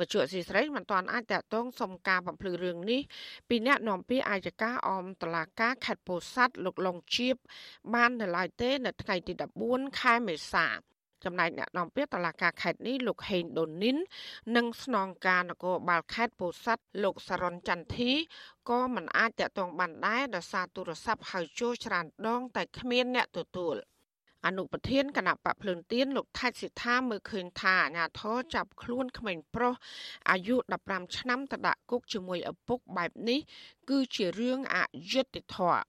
[0.00, 3.00] វិទ្យុស៊ីស្រីមិនទាន់អាចតតងសុំការបំភ្លឺរឿងនេះ
[3.48, 7.36] ពីអ្នកនាំពាក្យអាយកាអមតឡាការខេត្តពោធិ៍សាត់លោកលងជាប
[7.94, 9.32] បាននៅឡើយទេ នៅថ្ងៃទី
[9.66, 10.68] 14ខែមេសា
[11.24, 13.96] ចំណែកអ្នកនាំពាក្យតឡាការខេត្តនេះលោកហេងដូនីន
[14.56, 18.12] និងស្នងការនគរបាលខេត្តពោធិ៍សាត់លោកសរនចន្ទធី
[18.68, 23.76] ក៏មិនអាចតតងបានដែរដោយសារទូរស័ព្ទហៅចូលច្រើនដង តែគ្មានអ្នកទទួល។
[24.46, 29.74] អនុប្រធានគណៈបកភ្លើងទៀនលោកថាច់សិដ្ឋាមើលឃើញថាអាញាធរចាប់ខ្លួនក្មេងប្រុស
[30.30, 33.40] អាយុ15ឆ្នាំទៅដាក់គុកជាមួយឪពុកបែបនេះ
[33.90, 34.78] គឺជារឿងអ
[35.12, 35.82] យុត្តិធម៌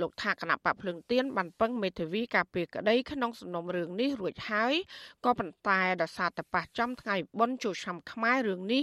[0.00, 4.74] លោកថាគណៈបកភ្លើងទៀនបានពឹងមេធាវីការពារក្តីក្នុងសំណុំរឿងនេះរួចហើយ
[5.24, 8.82] ក៏ប៉ុន្តែដោយសារតែប៉ះចំថ្ងៃបុណ្យចូលឆ្នាំខ្មែររឿងនេះ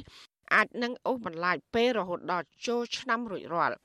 [0.54, 3.78] អាចនឹងអូសបន្លាយពេលរហូតដល់ចូលឆ្នាំរួចរាល់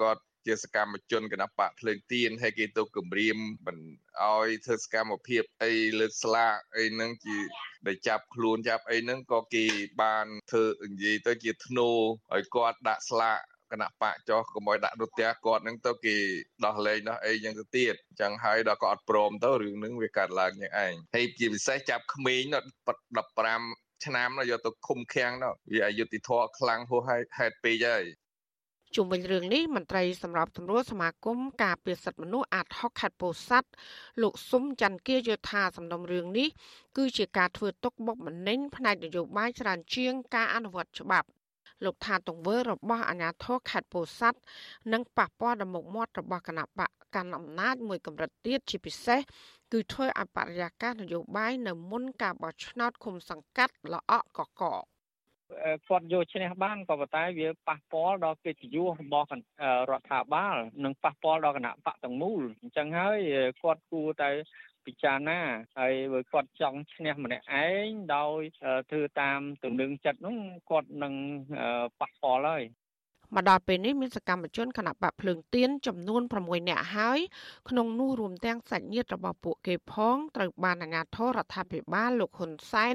[0.00, 3.78] គាត់ ជាសកម្មជនគណៈបកភ្លើងទៀនហើយគេទៅគម្រាមមិន
[4.22, 7.36] ឲ្យធ្វើសកម្មភាពអីលើកស្លាកអីហ្នឹងជា
[7.86, 9.64] ដែលចាប់ខ្លួនចាប់អីហ្នឹងក៏គេ
[10.02, 11.88] បានធ្វើនិយាយទៅជាធ្នូ
[12.34, 13.38] ឲ្យគាត់ដាក់ស្លាក
[13.72, 16.16] គណៈបកចោះកុំឲ្យដាក់រត់ផ្ទះគាត់ហ្នឹងទៅគេ
[16.64, 22.42] ដោះលែងដោះអីចឹងទៅទៀតចឹងហើយដល់ក៏អត់ព្រមទៅរឿងហ្នឹងវាកាត់ឡើងយ៉ាងឯងហើយជាពិសេសចាប់ក្មេង
[23.42, 27.00] 15ឆ្នាំយកទៅឃុំឃាំងនោះវាអយុត្តិធម៌ខ្លាំងហួស
[27.38, 28.04] ហេតុពេកហើយ
[28.96, 33.68] ជុំវិញរឿងនេះមន្ត្រីសម្របសម្រួលសមាគមការពារសិទ្ធិមនុស្សអាត60ខេត្តពោធិ៍សាត់
[34.22, 36.48] លោកស៊ុំច័ន្ទគាយថាសំណុំរឿងនេះ
[36.96, 41.28] គឺជាការធ្វើទុកបុកម្នេញផ្នែកនយោបាយច្រើនជាងការអនុវត្តច្បាប់
[41.84, 44.38] លោកថាទង្វើរបស់អាជ្ញាធរខេត្តពោធិ៍សាត់
[44.92, 49.20] និងប៉ះពាល់ដល់មុខមាត់របស់គណៈបកកាន់អំណាចមួយកម្រិតទៀតជាពិសេស
[49.72, 54.93] គឺធ្វើឲ្យបរិយាកាសនយោបាយនៅមុនការបោះឆ្នោតឃុំសង្កាត់ល្អក់កកក
[55.88, 59.26] គាត់យកឈ្នះបានក៏ប៉ុន្តែវាប៉ះពាល់ដល់កិត្តិយសរបស់
[59.90, 63.18] រដ្ឋាភិបាលនិងប៉ះពាល់ដល់គណៈបកទាំងមូលអញ្ចឹងហើយ
[63.62, 64.30] គាត់គួរតែ
[64.86, 65.40] ពិចារណា
[65.78, 68.40] ហើយបើគាត់ចង់ឈ្នះម្នាក់ឯងដោយ
[68.90, 70.38] ធ្វើតាមទំនឹងចិត្តនោះ
[70.70, 71.14] គាត់នឹង
[72.00, 72.62] ប៉ះពាល់ហើយ
[73.34, 77.18] មកដល់ពេលនេះមានសកម្មជនគណៈបកភ្លើងទៀនចំនួន6នាក់ហើយ
[77.68, 82.94] ក្នុងនោះរួមទាំងសាច់ញាតិរបស់ពួកគេផងត្រូវបានអាជ្ញាធររដ្ឋាភិបាលលោកហ៊ុនសែន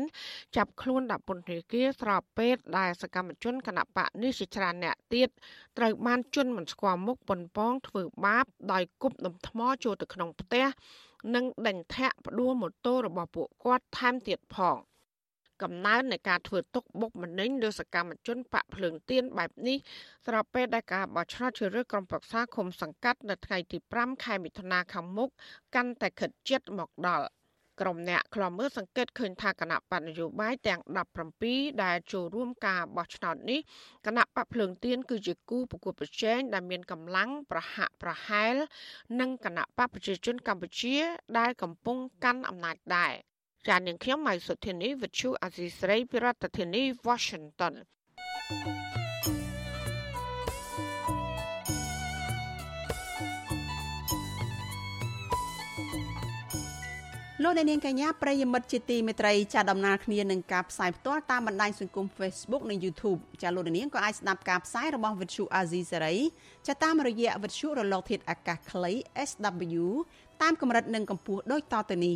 [0.56, 5.30] ចាប់ខ្លួនដាក់ពន្ធនាគារស្របពេលដែលសកម្មជនគណៈបកនេះជាច្រើនអ្នកទៀត
[5.78, 10.66] ត្រូវបានជន់មិនស្គាល់មុខប៉ុនប៉ងធ្វើបាបដោយគប់ដុំថ្មចូលទៅក្នុងផ្ទះ
[11.36, 14.78] និងដេញធាក់ផ្ដួលម៉ូតូរបស់ពួកគាត់ថែមទៀតផង
[15.64, 19.78] កំណើននៃការធ្វើទុកបុកម្នេញលើសកម្មជនបកភ្លើងទៀនបែបនេះ
[20.28, 25.30] ស្របពេលដែលការបោះឆ្នោតជ្រើសរើសក្រុមប្រឹក្សាឃុំសង្កាត់នៅថ្ងៃទី5ខែមិថុនាខាងមុខ
[25.76, 27.28] កាន់តែខិតជិតមកដល់
[27.82, 30.82] ក្រុមអ្នកខ្លំមើលសង្កេតឃើញថាគណៈបកនយោបាយទាំង
[31.32, 33.60] 17ដែលចូលរួមការបោះឆ្នោតនេះ
[34.05, 38.55] គណៈបកភ្លើងទៀនគឺជាគូប្រកួតប្រជែងដែលមានកម្លាំងប្រហាក់ប្រហែល
[39.20, 40.97] និងគណៈបកប្រជាជនកម្ពុជា
[41.38, 43.14] ដែលកំពុងកាន់អំណាចដែរ
[43.68, 47.74] ចាននាងខ្ញុំម៉ៃសុធានីវិទ្យុអាស៊ីស្រីពីរដ្ឋធានី Washington
[57.43, 66.18] លោកអ្នកនាងកញ្ញាប្រិយមិត្តជាទីមេត្រីចាដំណើរគ្នានឹងការផ្សាយផ្ទាល់តាមបណ្ដាញសង្គម Facebook និង YouTube ចាលោកអ្នកនាងក៏អាចស្ដាប់ការផ្សាយរបស់ Vuthu Azizi Serai
[66.68, 68.91] ចាតាមរយៈ Vuthu រលកធាតុអាកាសខ្លី
[69.30, 69.86] SW
[70.41, 72.16] តាមកម្រិតនិងកម្ពស់ដូចតទៅនេះ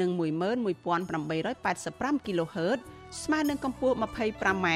[0.00, 2.78] និង11885 kHz
[3.22, 4.66] ស្មើនឹងកម្ពស់ 25m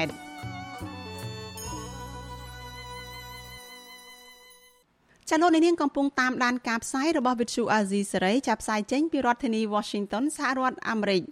[5.29, 11.23] ចាលោកនាងកំពុងតាមដានការផ្សាយរបស់ Vithu Azizi Serai ចាប់ផ្សាយចេញពីរដ្ឋធានី Washington សហរដ្ឋអាមេរិក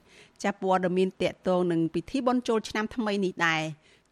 [0.43, 3.63] ចាប់ព័ត៌មានតកតងនឹងពិធីបុណ្យចូលឆ្នាំថ្មីនេះដែរ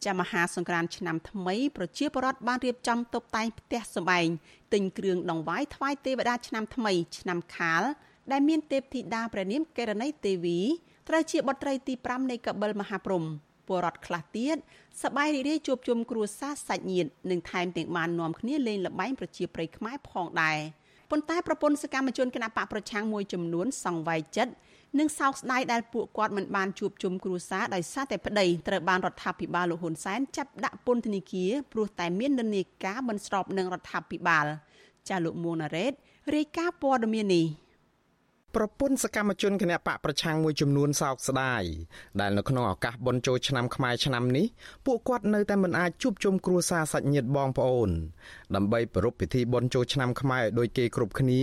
[0.04, 4.26] ចាមហាសង្ក្រាន្តឆ្នាំថ្មីប្រជាពលរដ្ឋបានរៀបចំតុបតែងផ្ទះសម្បែង
[4.72, 7.82] ទិញគ្រឿងដង្វាយថ្វាយទេវតាឆ្នាំថ្មី ឆ្នាំខាល
[8.30, 10.58] ដែលមានទេពធីតាព្រះនាមកេរណីទេវី
[11.08, 13.22] ត្រូវជាបុត្រីទី5នៃកបិលមហាព្រំ
[13.68, 14.56] ពលរដ្ឋខ្លះទៀត
[15.02, 20.58] សប្បាយរីករាយជួបជុំគ្រួសារសាច់ញាតិនិងថែមទាំងបាននាំគ្នាលេងល្បែងប្រជាប្រិយខ្មែរផងដែរ
[21.10, 24.52] ប៉ុន្តែប្រពន្ធសកម្មជនគណបកប្រឆាំងមួយចំនួនសង្វ័យចិត្ត
[24.98, 34.46] និងសោកស្ដាយដែលពួកគាត់មិនបានជួបជុំគ្រួសារដោយសារតែប្តីត្រូវបានរដ្ឋាភិបាលលោកហ៊ុនសែនចាប់ដាក់ពន្ធនាគារព្រោះតែមាននិន្នាការមិនស្របនឹងរដ្ឋាភិបាល
[35.08, 35.92] ចាលោកមួងណារ៉េត
[36.34, 37.46] រាយការណ៍ព័ត៌មាននេះ
[38.56, 41.62] ប្រពន្ធសកម្មជនគណៈបកប្រឆាំងមួយចំនួនសោកស្ដាយ
[42.20, 44.46] ដែលនៅក្នុងឱកាសបុណ្យចូលឆ្នាំខ្មែរឆ្នាំនេះ
[44.86, 47.90] ពួកគាត់នៅតែមិនអាចជួបជុំគ្រួសារសាច់ញាតិបងប្អូន
[48.54, 51.40] ដើម្បីប្រារព្ធពិធីបុណ្យចូលឆ្នាំខ្មែរដោយគេគ្រប់គ្នា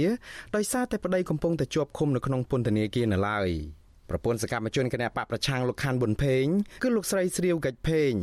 [0.56, 3.50] ដោយសារតែប្តីកំពុងតែជាប់ឃុំនៅក្នុងពន្ធនាគារនៅឡើយ
[4.10, 6.46] ប្រពន្ធសកម្មជនគណៈបកប្រឆាំងលោកខាន់ប៊ុនផេង
[6.84, 8.14] គឺលោកស្រីស្រាវកិច្ចផេង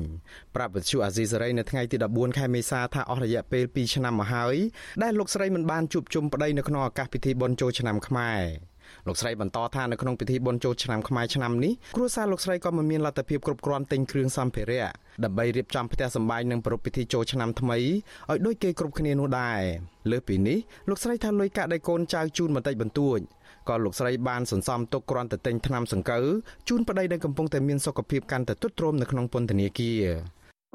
[0.55, 4.57] ប្រាប់វិទ្យុអាស៊ីសេរីនៅថ្ងៃទី14ខែមេសាថាអស់រយៈពេល2ឆ្នាំមកហើយ
[5.03, 8.43] ដែលលោកស្រីមិនបានជួបជុំប្តីនៅក្នុងឱកាសពិធីបុណ្យចូលឆ្នាំខ្មែរ
[9.09, 14.87] លោកស្រីបន្តថានៅក្នុងពិធីបុណ្យចូលឆ្នាំខ្មែរឆ្នាំនេះគ្រួសារលោកស្រីក៏មិនមានលទ្ធភាពគ្រប់គ្រាន់ទិញគ្រឿងសម្ភារៈ
[15.25, 19.61] ដើម្បីរៀបចំផ្ទះសម្បែងនិងប្រារព្ធពិធីចូលឆ្នាំថ្មីឲ្យដូចគេគ្រប់គ្នានោះដែរ
[20.11, 23.19] លើសពីនេះលោកស្រីថាលុយកាក់ដែលកូនចៅជូនបន្តិចបន្តួច
[23.69, 26.25] ក៏លោកស្រីបានសន្សំទុកគ្រាន់តែទិញថ្នាំសង្កូវ
[26.69, 30.03] ជូនប្តីដែលកំពុងតែមានសុខភាពកាន់តែទ្រុឌទ្រោមនៅក្នុងពន្ធនាគារ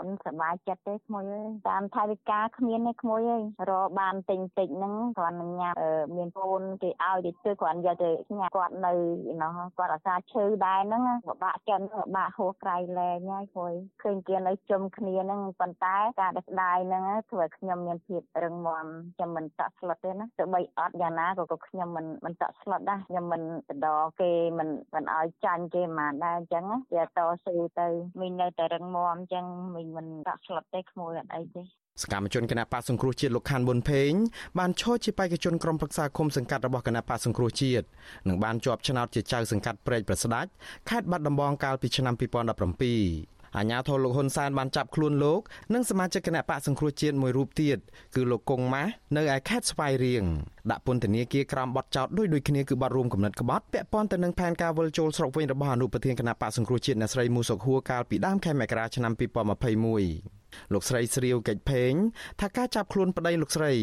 [0.07, 5.73] មិនសប្បាយចិត្តទេក្មួយអើយតាមថវិកាគ្មានទេក្មួយអើយរកបានទិញតិចហ្នឹងគ្រាន់តែញ៉ាំ
[6.15, 8.93] មានកូនគេឲ្យទៅជួយគ្រាន់យកទៅញ៉ាំគាត់នៅ
[9.41, 18.85] ណោះគាត់អាសាឈឺដែរហ្នឹងពិបាកចិត្តពិបាកហួសក្រៃលែងហើយក្មួយឃើញគេនៅជុំគ្នាហ្នឹងប៉ុន្តែការដែលស្ដាយហ្នឹងធ្វើឲ្យខ្ញុំមានភាពរឹងមាំ
[19.15, 23.87] ខ្ញុំមិនតក់ស្លុតទេណាទោះបីអត់យ៉ាងណាក៏ក៏ខ្ញុំមិនមិនតក់ស្លុតដែរខ្ញុំមិនបដ
[24.21, 27.87] គេមិនមិនឲ្យចាញ់គេមិនដែរអញ្ចឹងគេតស៊ូទៅ
[28.19, 29.45] មីងនៅតែរឹងមាំអញ្ចឹង
[29.75, 31.63] មីងមិនដាក់ស្លុតទេក្មួយអត់អីទេ
[32.01, 34.11] សកម្មជនគណៈបកសង្គ្រោះជាតិលោកខាន់ប៊ុនផេង
[34.59, 37.85] បានឈរជាបេក្ខជនក្រុមប្រឹក្សាគុំសង្កាត់របស់គណៈបកសង្គ្រោះជាតិ
[38.27, 40.49] និងបានជាប់ឆ្នោតជាចៅសង្កាត់ព្រែកប្រស្ដាច់
[40.89, 45.41] ខេត្តបាត់ដំបងកាលពីឆ្នាំ2017 អាញាធរលោកហ៊ុនសែនបានចាប់ខ្លួនលោក
[45.73, 47.77] និងសមាជិកគណៈបកសង្គ្រោះជាតិមួយរូបទៀត
[48.15, 50.23] គឺលោកកុងម៉ាស់នៅឯខេត្តស្វាយរៀង
[50.71, 60.40] ដាក់ពន្ធនាគារក្រោមបទចោទដូចដូចគ្នាគឺបទរួមគំនិតក្បត់ពាក់ព័ន្ធទៅនឹងផែនការវិលចូលស្រុកវិញរបស់អនុប្រធានគណៈបកសង្គ្រោះជាតិអ្នកស្រីមូសុខហួរកាលពីដើមខែមករាឆ្នាំ2021
[60.73, 61.93] លោកស្រីស្រាវកិច្ចផេង
[62.41, 63.73] ថាការចាប់ខ្លួនប្តីលោកស្រី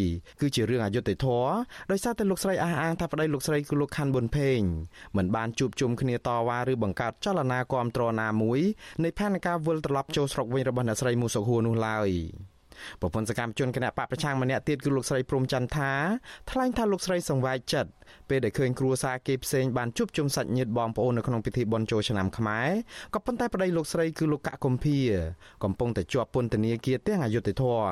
[0.40, 1.50] គឺជារឿងអយុត្តិធម៌
[1.90, 4.60] ដោយសារតែលោកស្រីអះអាងថាប្តីលោកស្រីគឺលោកខាន់ប៊ុនផេង
[5.16, 8.60] មិនបានជួបជុំគ្នាតវ៉ាឬបង្កើតចលនាគាំទ្រណាមួយ
[9.04, 12.10] នៃផែនការវិលត្រឡប់ចូលស្រុកវិញរបស់អ្នកស្រីមូសុខហួរនោះឡើយ
[13.00, 15.92] ប្រពន្ធសកម្មជនគណៈបកប្រឆាំងម្នាក់ទៀតគឺលោកស្រីព្រំច័ន្ទថា
[16.50, 17.90] ថ្លែងថាលោកស្រីសង្វែកចិត្ត
[18.28, 22.68] ពេលដែលឃើញគ្រួសារគេផ្សេងបានជួបជុំសាច់ញាតិបងប្អូននៅក្នុងពិធីបុណ្យចូលឆ្នាំខ្មែរ
[23.14, 24.98] ក៏ប៉ុន្តែប្តីលោកស្រីគឺលោកកកកំភា
[25.64, 27.82] កំពុងតែជាប់ពន្ធនាគារទាំងអយុធធរ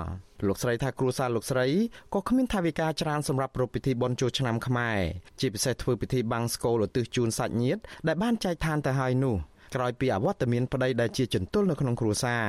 [0.48, 1.66] លោកស្រីថាគ្រួសារលោកស្រី
[2.14, 5.00] ក៏គ្មានថវិកាច្រើនសម្រាប់ប្រពៃពិធីបុណ្យចូលឆ្នាំខ្មែរ
[5.40, 9.36] ជាពិសេសធ្វើពិធីបាំងស្កូលឧទ្ទិសជូនសាច់ញាតិដែលបានចែកឋានទៅហើយនោះ
[9.74, 12.46] ក្រោយពីអវត្តមានប្តីដែលជាចន្ទុលនៅក្នុងគ្រួសារ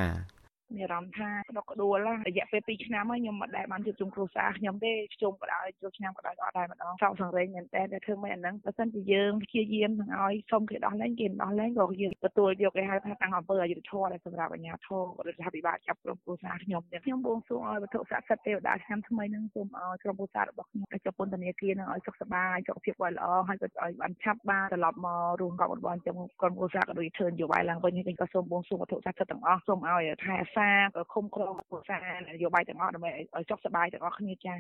[0.76, 1.98] មានអារម្មណ៍ថាដកក្ដួល
[2.28, 4.92] រយៈពេល2ឆ្នាំហើយខ្ញុំមិនដែលបានជួបជុំគ្រួសារខ្ញុំទេ
[5.22, 30.68] ជុំក៏ដោយជួបឆ្នាំក៏ដោយអត់ដែរម្ដងសោកសង្រេងមែនតើតែធ្វើមិនអាហ្នឹងបើសិនជាយើងព្យាយាមនឹងឲ្យសុំគេដោះលែងគេដោះលែងក៏យើងទទួលយកគេហៅថាតាំងអំពើអយុធធម៌ដែលសម្រាប់អាជ្ញាធររដ្ឋាភិបាលចាប់ក្រុមគ្រួសារខ្ញុំទៀតខ្ញុំបួងសួងឲ្យវត្ថុស័ក្តិសិទ្ធិទេវតាឆ្នាំថ្មីហ្នឹងសូមឲ្យក្រុមគ្រួសាររបស់ខ្ញុំដែលជាប់ពន្ធនាគារនឹងឲ្យសុខសប្បាយសុខភាពគាត់ល្អហើយក៏ឲ្យបានឆាប់បានត្រឡប់មករស់កប់របស់ខ្ញុំក្រុមគ្រួសារក៏ដូចធ្វើនយោបាយឡើងវិញហើយក៏សូមបួងសួងវត្ថុស័ក្តិសិទ្ធិទាំងអស់សូមឲ្យថែអាសា
[31.14, 34.58] គុំក្រុមគ្រួសារនយោបាយទាំងអស់ដើម្បីឲ្យសុខសប្បាយទាំងអស់គ្នាចា៎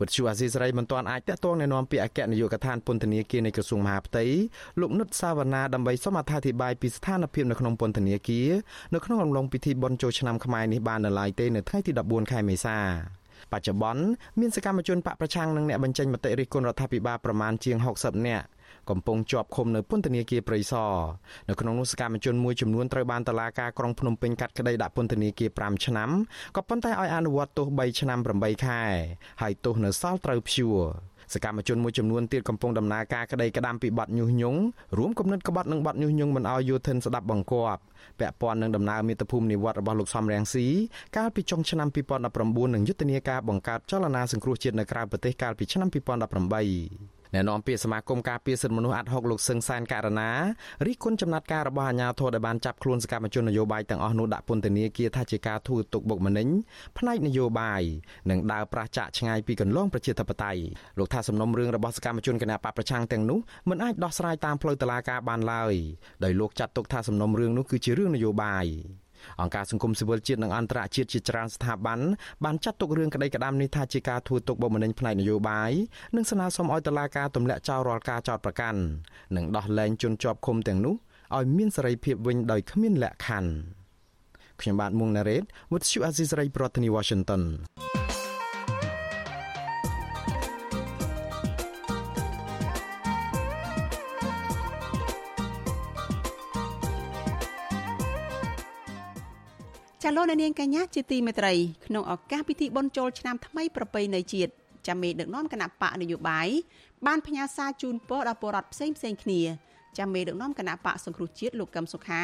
[0.00, 4.24] វិទ្យុអាស៊ីសេរីមិនទាន់អាចតាក់ទងណែនាំពីអគ្គនាយកដ្ឋានពន្ធនាគារនៃក្រសួងមហាផ្ទៃ
[4.80, 8.48] លោកនុតសាវណ្ណាដើម្បីសូមអត្ថាធិប្បាយពីស្ថានភាពនៅក្នុងពន្ធនាគារ
[8.94, 12.78] នៅក្នុងអំឡុងពិធីបុណ្យចូលឆ្នាំខ្មែរនេះបាននៅឡើយទេនៅថ្ងៃទី14ខែមេសា
[13.52, 14.02] បច្ចុប្បន្ន
[14.40, 18.46] មានសកម្មជនបកប្រឆាំងនិងអ្នកបញ្ចេញមតិរិះគន់រដ្ឋាភិបាលប្រមាណជាង60នាក់
[18.90, 20.92] កំពុងជាប់ឃុំនៅពន្ធនាគារព្រៃសរ
[21.48, 26.10] នៅក្នុងនោះសកម្មជនមួយចំនួនត្រូវបានតុលាការក្រុងភ្នំពេញកាត់ក្តីដាក់ពន្ធនាគារ5ឆ្នាំ
[26.56, 28.82] ក៏ប៉ុន្តែឲ្យអនុវត្តទោស3ឆ្នាំ8ខែ
[29.42, 30.80] ហើយទោសនៅសល់ត្រូវព្យួរ
[31.34, 34.60] សកម្មជនមួយចំនួនទៀតកំពុងដំណើរការក្តីក្តាំពីបទញុះញង់
[34.98, 37.82] រួមគំនិតក្បត់និងបទញុះញង់មិនឲ្យយោធិនស្ដាប់បង្គាប់
[38.18, 40.66] ពាក់ព័ន្ធនឹងដំណើរមាតុភូមិនិវត្តរបស់លោកសំរងស៊ី
[41.16, 41.88] កាលពីចុងឆ្នាំ
[42.30, 50.30] 2019និងយុទ្ធនាការបង្កើតចលនាសង្គ្រោះជាតិនៅក្រៅប្រទេសកាលពីឆ្នាំ2018 អ្នកនាំពាក្យសមាគមការពារសិទ្ធិមនុស្សអាត់ហុកលោកសឹងសានករណា
[50.86, 56.48] រិះគន់ចំណាត់ការរបស់អាជ្ញាធរដែលបានចាប់ខ្លួនសកម្មជននយោបាយទាំងអស់នោះដាក់ពន្ធនាគារថាជាការធ្វើទុកបុកម្នេញ
[56.98, 57.82] ផ្នែកនយោបាយ
[58.30, 60.62] និងដើរប្រះចាកឆ្ងាយពីកន្លងប្រជាធិបតេយ្យ
[60.98, 63.38] លោកថាសំណុំរឿងរបស់សកម្មជនគណបកប្រឆាំងទាំងនោះ
[63.70, 65.74] មិនអាចដោះស្រាយតាមផ្លូវតុលាការបានឡើយ
[66.24, 68.66] ដោយលោកចាត់ទុកថាសំណុំរឿងនោះគឺជារឿងនយោបាយ
[69.40, 71.98] អង្គការសង្គមស៊ីវិលជាតិនិងអន្តរជាតិជាច្រើនស្ថាប័ន
[72.44, 75.72] បានចាត់ទុករឿងក្តីក្តាមនេះថាជាការធ្វើទុកបុកម្នេញផ្នែកនយោបាយ
[76.16, 78.80] និងស្នើសុំឲ្យតុលាការទម្លាក់ចោលរាល់ការចោទប្រកាន់
[79.36, 80.94] និងដោះលែងជនជាប់ឃុំទាំងនោះ
[81.36, 83.52] ឲ្យមានសេរីភាពវិញដោយគ្មានលក្ខខណ្ឌ
[84.60, 87.42] ខ្ញុំបាទមុងណារ៉េត With you Aziz Ray ប្រធានាទី Washington
[100.04, 101.52] ចាលោកនាងកញ្ញាជាទីមេត្រី
[101.86, 104.50] ក្នុងឱកាសពិធីបុណ្យចូលឆ្នាំថ្មីប្រពៃណីជាតិ
[104.86, 106.48] ចាំមេដឹកនាំគណៈបកនយោបាយ
[107.06, 109.40] បានផ្ញើសារជូនពរដល់ពលរដ្ឋផ្សេងផ្សេងគ្នា
[109.98, 112.22] ចាំមេដឹកនាំគណៈបកសង្គ្រោះជាតិលោកកឹមសុខា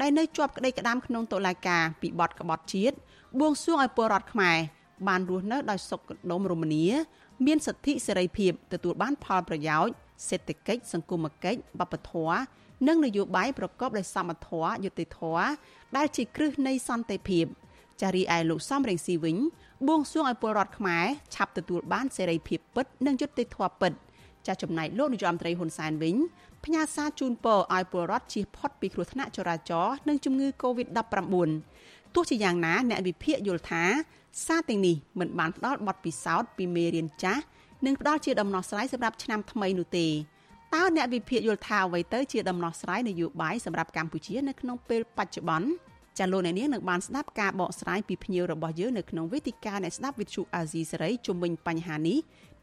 [0.00, 2.96] ដែលនៅជាប់ក្តីក្តាមក្នុងតុលាការពីបទក្បត់ជាតិ
[3.40, 4.58] បួងសួងឲ្យពលរដ្ឋខ្មែរ
[5.08, 6.00] បានរស់នៅដោយសុខ
[6.30, 6.86] ដុមរមនា
[7.46, 9.92] មានសិទ្ធិសេរីភាពទទួលបានផលប្រយោជន៍
[10.28, 12.38] សេដ្ឋកិច្ចសង្គមគិច្ចវប្បធម៌
[12.86, 15.48] និងនយោបាយប្រកបដោយសមធម៌យុត្តិធម៌
[15.96, 17.46] ដែលជាគ្រឹះនៃសន្តិភាព
[18.02, 19.36] ចារីឯលោកសំរងស៊ីវិញ
[19.88, 23.92] បួងសួងឲ្យពលរដ្ឋខ្មែរឆាប់ទទួលបានសេរីភាពពិតនិងយុត្តិធម៌ពិត
[24.46, 26.16] ចាចំណែកលោកនាយរដ្ឋមន្ត្រីហ៊ុនសែនវិញ
[26.64, 31.34] ផ្ញើសារជូនពរឲ្យពលរដ្ឋជៀសផុតពីគ្រោះថ្នាក់ចរាចរណ៍និងជំងឺ Covid-19
[32.14, 33.84] ទោះជាយ៉ាងណាអ្នកវិភាគយល់ថា
[34.46, 37.42] សារទាំងនេះមិនបានផ្ដល់បទពិសោធន៍ពីមេរៀនចាស់
[37.86, 40.06] និងផ្ដល់ជាដំណោះស្រាយសម្រាប់ឆ្នាំថ្មីនោះទេ
[40.74, 45.68] តើអ្នកវិភាគយល់ថាអ្វីទៅជាដំណោះស្រាយនយោបាយសម្រាប់កម្ពុជានៅក្នុងពេលបច្ចុប្បន្ន
[46.18, 52.18] ចាលោកអ្នកនាងនឹងបានស្ដាប់ការបកស្រាយពីភ្ញៀវរបស់យើងនៅក្នុងវេទិកាអ្នកស្ដាប់វិទ្យុអាស៊ីសេរីជុំវិញបញ្ហានេះ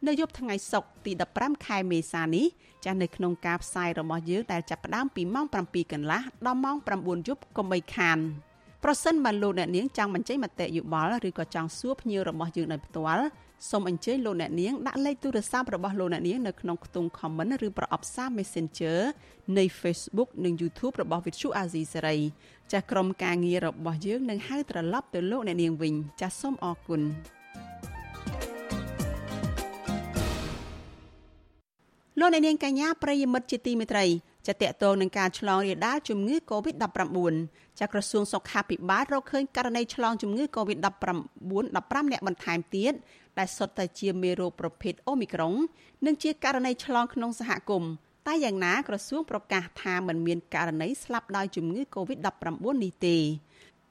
[0.08, 2.46] នៅយប់ថ្ងៃសុក្រទី15ខែមេសានេះ
[2.86, 8.18] ចាស់នៅក្នុងការផ្សាយរបស់យើងដែលចាប់ផ្ដើមពីម៉ោង7កន្លះដល់ម៉ោង9យប់កុំបីខាន
[8.84, 13.26] ប្រសិនបើលោកអ្នកនាងចង់បញ្ចេញមតិយោបល់ឬក៏ចង់សួរភ្ញៀវរបស់យើងដោយផ្ទាល់
[13.70, 19.00] សូមអញ្ជើញលោកអ្នកនាងដាក់លេខទូរស័ព្ទរបស់លោកអ្នកនាងនៅក្នុងខ្ទង់ comment ឬប្រអប់សារ Messenger
[19.58, 22.20] នៃ Facebook និង YouTube របស់ Vithu Azizi Serai
[22.72, 27.02] ចាស់ក្រុមការងាររបស់យើងនឹងហៅត្រឡប់ទៅលោកអ្នកនាងវិញចាសសូមអរគុណ
[32.20, 34.06] លោកអ្នកនាងកញ្ញាប្រិយមិត្តជាទីមេត្រី
[34.48, 37.18] ចាតកតងនឹងការឆ្លងរាលដាលជំងឺ Covid-19
[37.80, 40.90] ចាក្រសួងសុខាភិបាលរកឃើញករណីឆ្លងជំងឺ Covid-19
[41.52, 42.94] 15អ្នកបន្ថែមទៀត
[43.40, 45.54] ដែលសុទ្ធតែជាមេរោគប្រភេទអូមីក្រុង
[46.06, 47.92] និងជាករណីឆ្លងក្នុងសហគមន៍
[48.28, 53.18] តែយ៉ាងណាក្រសួងប្រកាសថាមិនមានករណីស្លាប់ដោយជំងឺ Covid-19 នេះទេ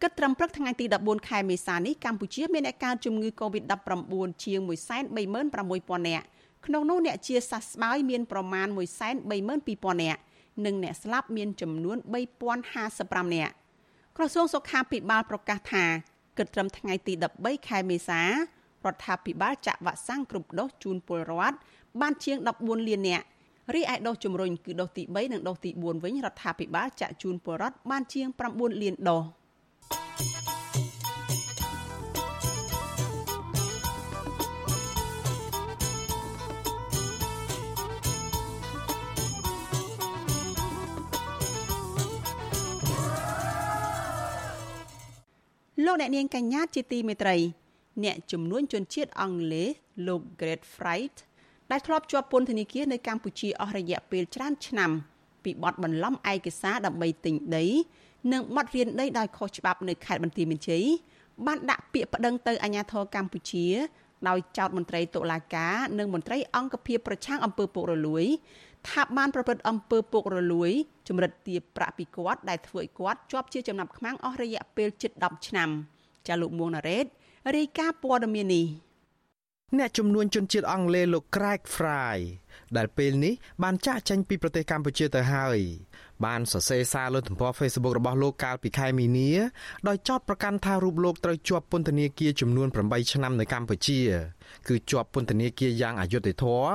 [0.03, 6.27] គិតត្រឹមព្រឹកថ្ងៃទី14ខែមេសានេះកម្ពុជាមានអ្នកកើតជំងឺ Covid-19 ជាង136,000នាក់
[6.67, 8.67] ក្នុងនោះអ្នកជាសះស្បើយមានប្រមាណ
[9.35, 10.21] 132,000នាក់
[10.65, 11.97] និងអ្នកស្លាប់មានចំនួន
[12.67, 13.53] 3055នាក់
[14.17, 15.85] ក្រសួងសុខាភិបាលប្រកាសថា
[16.39, 18.23] គិតត្រឹមថ្ងៃទី13ខែមេសា
[18.87, 21.57] រដ្ឋាភិបាលចាក់វ៉ាក់សាំងគ្រប់ដូសជូនពលរដ្ឋ
[22.01, 23.25] បានជាង14លាននាក់
[23.75, 29.25] រីឯដូសជំរុញគឺដូសទី3និងដូសទី4វិញរដ្ឋាភិបាលចាក់ជូនពលរដ្ឋបានជាង9លានដូស
[45.85, 47.37] លោកអ្នកនាងកញ្ញាជាទីមេត្រី
[48.05, 49.69] អ្នកជំនួញជនជាតិអង់គ្លេស
[50.07, 51.17] លោក Great Fright
[51.71, 54.91] ដែលធ្លាប់ជាប់ពន្ធនាគារនៅកម្ពុជាអស់រយៈពេលច្រើនឆ្នាំ
[55.45, 57.67] ពីបទបន្លំឯកសារដើម្បីទិញដី
[58.33, 60.85] និងបទរៀនដីដោយខុសច្បាប់នៅខេត្តបន្ទាយមានជ័យ
[61.47, 63.67] បានដាក់ពាក្យប្តឹងទៅអាជ្ញាធរកម្ពុជា
[64.29, 68.25] ដោយចោទមន្ត្រីតុលាការនិងមន្ត្រីអង្គភាពប្រឆាំងអំពើពុករលួយ
[68.89, 70.71] ថាបានប្រព្រឹត្តអំពើពុករលួយ
[71.09, 75.71] ជំរិតទាបប្រាក់ពីគាត់ដែលធ្វើឲ្យគាត់ជាប់ជាចំណាប់ខ្មាំងអស់រយៈពេលជិត10ឆ្នាំ
[76.27, 77.07] ចាលោកមួងណារ៉េត
[77.53, 78.67] រាយការណ៍ព័ត៌មាននេះ
[79.77, 82.19] អ្នកជំនួញជនជាតិអង់គ្លេសលោក Craig Fry
[82.77, 85.59] ដែលពេលនេះបានចាក់ចេញពីប្រទេសកម្ពុជាទៅហើយ
[86.25, 89.31] បានសរសេរសារលើទំព័រ Facebook របស់លោកកាលពីខែមីនា
[89.89, 94.01] ដោយចោទប្រកាន់ថារូបលោកត្រូវជាប់ពន្ធនាគារចំនួន8ឆ្នាំនៅកម្ពុជា
[94.69, 96.69] គឺជាប់ពន្ធនាគារយ៉ាងអយុត្តិធម៌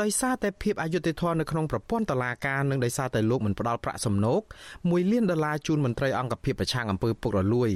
[0.00, 4.42] ដោយសារតែភាពអយុត្តិធម៌នៅក្នុងប្រព័ន្ធតុលាការនិងដោយសារតែលោកមិនផ្ដល់ប្រាក់សំណូក
[4.74, 7.70] 1លានដុល្លារជូនមន្ត្រីអង្គភាពប្រឆាំងអំពើពុករលួយ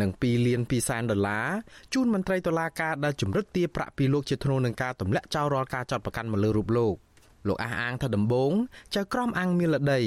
[0.00, 1.46] និង2លាន2សែនដុល្លារ
[1.94, 6.93] ជូនមន្ត្រីតុលាការដែលជំរិតទារប្រាក់ពីលោកជាធ្នូនឹងការទម្លាក់ចោលរាល់ការចាត់ប្រកាន់មកលើរូបលោក
[7.48, 8.52] លោកអះអាងថាដំបង
[8.94, 10.00] ចៅក្រមអង្គមានលដី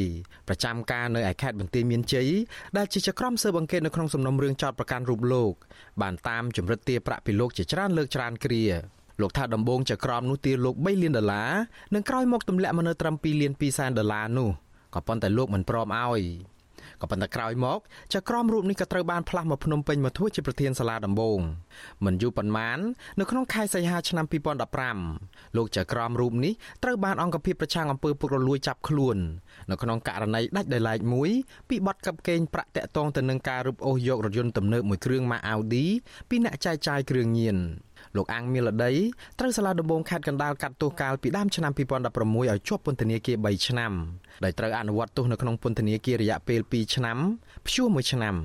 [0.47, 2.29] ប្រចាំការនៅឯខេត្តបន្ទាយមានជ័យ
[2.77, 5.53] ដែលជាចៅក្រមស៊ើបអង្កេតនៅក្នុងសំណុំរឿងចោតប្រកាន់រូបលោក
[6.01, 8.63] បានតាមចម្រិតទារប្រាក់ពីលោកជាច្រើនលើកច្រើនគ្រា
[9.21, 11.51] លោកថាដំបងចៅក្រមនោះទារលោក3លានដុល្លារ
[11.95, 14.49] និងក្រោយមកទម្លាក់មកនៅត្រឹម2លាន2សែនដុល្លារនោះ
[14.95, 16.21] ក៏ប៉ុន្តែលោកមិនព្រមឲ្យ
[17.01, 17.79] ក៏ប៉ុន្តែក្រោយមក
[18.13, 21.39] ចៅក្រមរូបនេះក៏ត្រូវបានផ្លាស់មកភ្នំពេញមកធ្វើជាប្រធានសាលាដំបង
[22.05, 22.79] មិនយូរប៉ុន្មាន
[23.19, 24.25] នៅក្នុងខែសីហាឆ្នាំ
[24.91, 29.17] 2015លោកចៅក្រមរូបនេះត្រូវបានអង្គភាពប្រឆាំងអំពើពុករលួយចាប់ខ្លួន
[29.71, 31.29] នៅក្នុងករណីដាច់ដោយឡែកមួយ
[31.69, 35.85] ពីបទកັບកេងប្រាក់តាក់ទងទៅនឹងការរឹបអូសយករថយន្តទំនើបមួយគ្រឿងម៉ាក Audi
[36.29, 37.57] ពីអ្នកចែកចាយគ្រឿងញៀន
[38.17, 38.91] លោកអាំងមីលដី
[39.39, 43.91] ត្រូវសាលាដំបងខេត្តកណ្ដាលកាត់ទោសកាលពីដើមឆ្នាំ2016ឲ្យជាប់ពន្ធនាគារ3ឆ្នាំ
[44.43, 47.17] ដោយត្រូវអនុវត្តទោសនៅក្នុងពន្ធនាគាររយៈពេល2ឆ្នាំ
[47.65, 48.35] ព្យួរ1ឆ្នាំ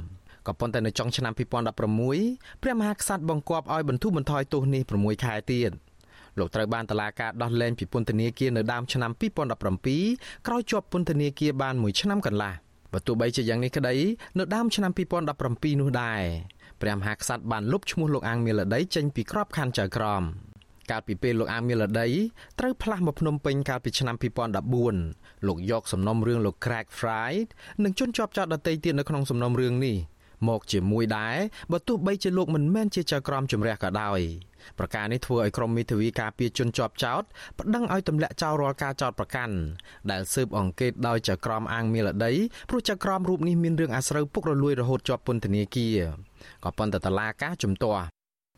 [0.46, 5.70] ក៏ប៉ុន្តែនៅចុងឆ្នាំ2016ព្រះមហាក្សត្របង្គាប់ឲ្យបន្ធូរបន្ថយទោសនេះ6ខែទៀត
[6.38, 9.10] លោកត្រូវបានតឡាការដោះលែងពីពន្ធនាគារនៅដើមឆ្នាំ
[9.80, 12.52] 2017ក្រោយជាប់ពន្ធនាគារបាន1ឆ្នាំកន្លះ
[12.92, 13.94] បើទោះបីជាយ៉ាងនេះក្តី
[14.38, 16.22] នៅដើមឆ្នាំ2017នោះដែរ
[16.82, 20.22] ព្រះមហាក្សត្របានលុបឈ្មោះលោកអាងមាលដីចេញពីក្របខ័ណ្ឌចៅក្រម
[20.90, 22.06] កាលពីពេលលោកអាមីលដី
[22.58, 24.16] ត្រូវផ្លាស់មកភ្នំពេញកាលពីឆ្នាំ
[24.80, 27.48] 2014លោកយកសំណុំរឿងលោក Crack Fried
[27.84, 29.96] និងជន់ជាប់ចោតដតីទៀតនៅក្នុងសំណុំរឿងនេះ
[30.48, 31.36] មកជាមួយដែរ
[31.72, 34.20] បើទោះបីជាលោកមិនមែនជាចៅក្រមជំរះក៏ដោយ
[34.78, 37.22] ប្រការនេះធ្វើឲ្យក្រមមេធាវីការពារជនជាប់ចោត
[37.58, 39.54] ប្តឹងឲ្យទម្លាក់ចោលរាល់ការចោតប្រកាន់
[40.10, 42.32] ដែលស៊ើបអង្កេតដោយចៅក្រមអាងមីលដី
[42.70, 45.98] ព្រោះចៅក្រមរូបនេះមានរឿងអាស្រូវពុករលួយរហូតជាប់ពន្ធនាគារ
[46.64, 48.04] ក៏ប៉ុន្តែតឡាការជំទាស់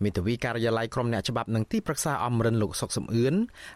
[0.03, 3.35] មេធាវីការិយាល័យក្រមអ្នកច្បាប់និងទីប្រឹក្សាអមរិនលោកសុកសំអឿន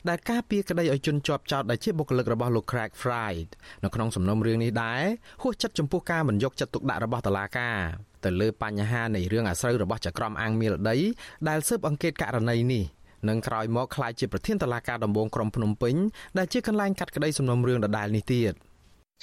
[0.08, 3.48] ដែលការពារក្តីឲ្យជនជាប់ចោតដែលជាបុគ្គលិករបស់លោក Craig Fried
[3.84, 5.02] នៅក្នុងសំណុំរឿងនេះដែរ
[5.42, 7.76] ហួសចិត្តចំពោះការមិនយកចិត្តទុកដាក់របស់តុលាការ
[8.24, 10.96] ទៅលើបញ្ហានៃរឿងអាស្រូវរបស់ចក្រមអាងមីលដី
[11.48, 12.84] ដែលស៊ើបអង្កេតករណីនេះ
[13.28, 15.94] នឹងក្រោយមកក្លាយជាប្រធានតឡាការដំបងក្រុងភ្នំពេញ
[16.38, 18.54] ដែលជាកន្លែងកាត់ក្តីសំណុំរឿងដដែលនេះទៀត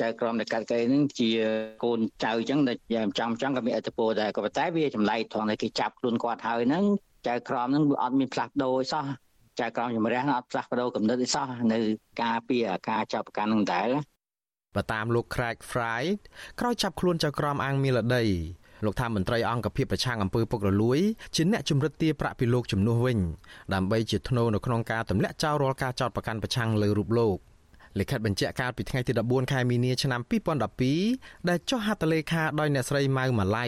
[0.01, 1.29] ចៅក្រមនៃកាត់កេហ្នឹងជា
[1.83, 6.83] កូនចៅអញ្ចឹងដែលយ៉ាងចំចំក៏មានអត្តពលដែរក៏ប៉ុន្តែវាចម្លែកត្រង់ដែលគេចាប់ខ្លួនគាត់ហើយហ្នឹង
[7.27, 9.05] ចៅក្រមហ្នឹងវាអត់មានផ្លាស់ប្ដូរសោះ
[9.59, 11.79] ចៅក្រមជំរះអត់ផ្លាស់ប្ដូរកំណត់អីសោះនៅ
[12.21, 12.57] ការពី
[12.89, 13.89] ការចាប់ប្រកាន់ហ្នឹងដែរ
[14.75, 16.19] បើតាមលោក Craig Fried
[16.59, 18.23] ក្រោយចាប់ខ្លួនចៅក្រមអាងមីលដី
[18.85, 20.99] លោកថាមន្ត្រីអង្គភាពប្រឆាំងអំពើពុករលួយ
[21.35, 23.19] ជាអ្នកជំរិតទារប្រាក់ពីលោកជំនួសវិញ
[23.73, 27.37] ដើម្បីជាធ្នូនៅក្នុងការទម្លាក់ចោលរាល់ការចោទប្រកាន់ប្រឆាំងលើរូបលោក
[27.99, 30.21] លិខិតបញ្ជាក់កាលពីថ្ងៃទី14ខែមីនាឆ្នាំ
[30.85, 33.67] 2012ដែលចុះហត្ថលេខាដោយអ្នកស្រីម៉ៅម៉ាឡៃ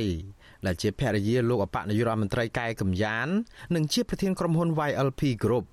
[0.65, 3.27] ដែលជាភរិយាលោកអបនាយករដ្ឋមន្ត្រីកែកំយ៉ាន
[3.75, 5.65] និងជាប្រធានក្រុមហ៊ុន YLP Group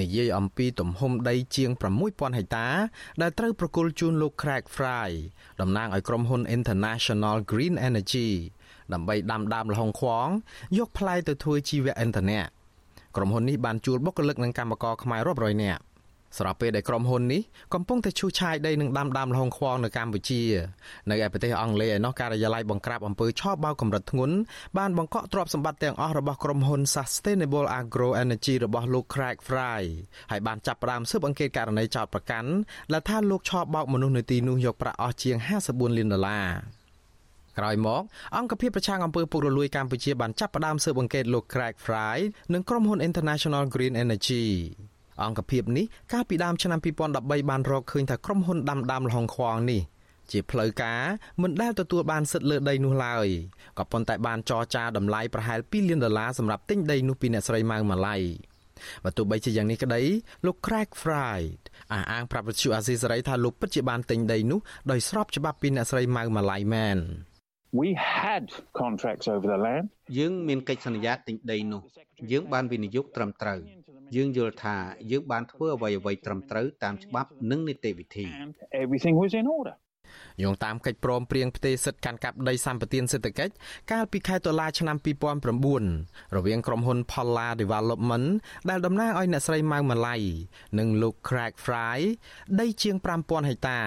[0.00, 1.70] និយាយអំពីទំហំដីជាង
[2.04, 2.68] 6000ហិកតា
[3.22, 5.10] ដែលត្រូវប្រគល់ជូនលោក Craig Fry
[5.60, 8.28] តំណាងឲ្យក្រុមហ៊ុន International Green Energy
[8.92, 10.28] ដើម្បីដាំដើមល្ហុងខ្វង
[10.78, 12.42] យកផ្លែទៅធ្វើជីវៈឥន្ធនៈ
[13.16, 15.82] ក្រុមហ៊ុននេះបានជួលបុគ្គលិកនិងកម្មករខ្មែររាប់រយនាក់
[16.38, 17.42] ស្របពេលដែលក្រុមហ៊ុននេះ
[17.74, 20.42] កំពុងតែឈូសឆាយដីនឹងដាំដើមល្ហុងខ្វងនៅកម្ពុជា
[21.10, 24.36] នៅឯប្រទេសអង់គ្លេសឯណោះការិយាល័យបង្ក្រាបអំពើឆបោកកម្រិតធ្ងន់
[24.78, 29.82] បានបង្កក់ទ្រព្យសម្បត្តិទាំងអស់របស់ក្រុមហ៊ុន Sustainable Agro Energy របស់លោក Craig Fry
[30.30, 32.50] ហើយបានចាប់ផ្ដើមស៊ើបអង្កេតករណីចោទប្រកាន់
[32.92, 35.36] ដែលថាលោកឆបោកមនុស្សនៅទីនោះយកប្រាក់អស់ជាង
[35.68, 36.50] 54លានដុល្លារ
[37.58, 38.02] ក្រោយមក
[38.36, 42.18] អង្គភាពប្រឆាំងអំពើពុករលួយកម្ពុជាបានចាប់ផ្ដើមស៊ើបអង្កេតលោក Craig Fry
[42.52, 44.46] និងក្រុមហ៊ុន International Green Energy
[45.24, 49.82] អង្គភាពនេះកាលពីដើមឆ្នាំ2013បានរកឃើញថាក្រុមហ៊ុនដាំដើមល្ហុងខ្វងនេះ
[50.30, 51.02] ជាផ្លូវការ
[51.42, 53.26] មិនដែលទទួលបានសិទ្ធិលើដីនោះឡើយ
[53.78, 58.16] ក៏ប៉ុន្តែបានចរចាតម្លៃប្រហែល2លានដុល្លារសម្រាប់ទិញដីនោះពីអ្នកស្រីម៉ៅម៉ាឡៃ
[59.04, 60.02] បើទោះបីជាយ៉ាងនេះក្តី
[60.46, 64.60] លោក Craig Fried អះអាងប្រាប់វិទ្យុអាស៊ីសេរីថាលោកពិតជាបានទិញដីនោះ
[64.90, 66.98] ដោយស្របច្បាប់ពីអ្នកស្រីម៉ៅម៉ាឡៃមែន
[67.80, 67.88] We
[68.20, 68.44] had
[68.82, 69.84] contracts over the land
[70.18, 71.82] យើងមានកិច្ចសន្យាទិញដីនោះ
[72.30, 73.60] យើងបានវិនិយោគត្រឹមត្រូវ
[74.16, 74.76] យើងយល់ថា
[75.10, 78.26] យើងបានធ្វើអ្វីអ្វីត្រឹមត្រូវតាមច្បាប់និងនីតិវិធី
[78.82, 79.76] Everything was in order
[80.42, 83.52] យោងតាមកិច្ចព្រមព្រៀងផ្ទេរសិទ្ធិកាន់កាប់ដីសម្បត្តិសេដ្ឋកិច្ច
[83.92, 84.96] កាលពីខែតុលាឆ្នាំ
[85.66, 88.28] 2009រវាងក្រុមហ៊ុន Palla Development
[88.70, 90.16] ដែលតំណាងឲ្យអ្នកស្រីម៉ៅម៉ាឡៃ
[90.78, 91.98] និងលោក Craig Fry
[92.60, 93.80] ដីជាង5000ហិកតា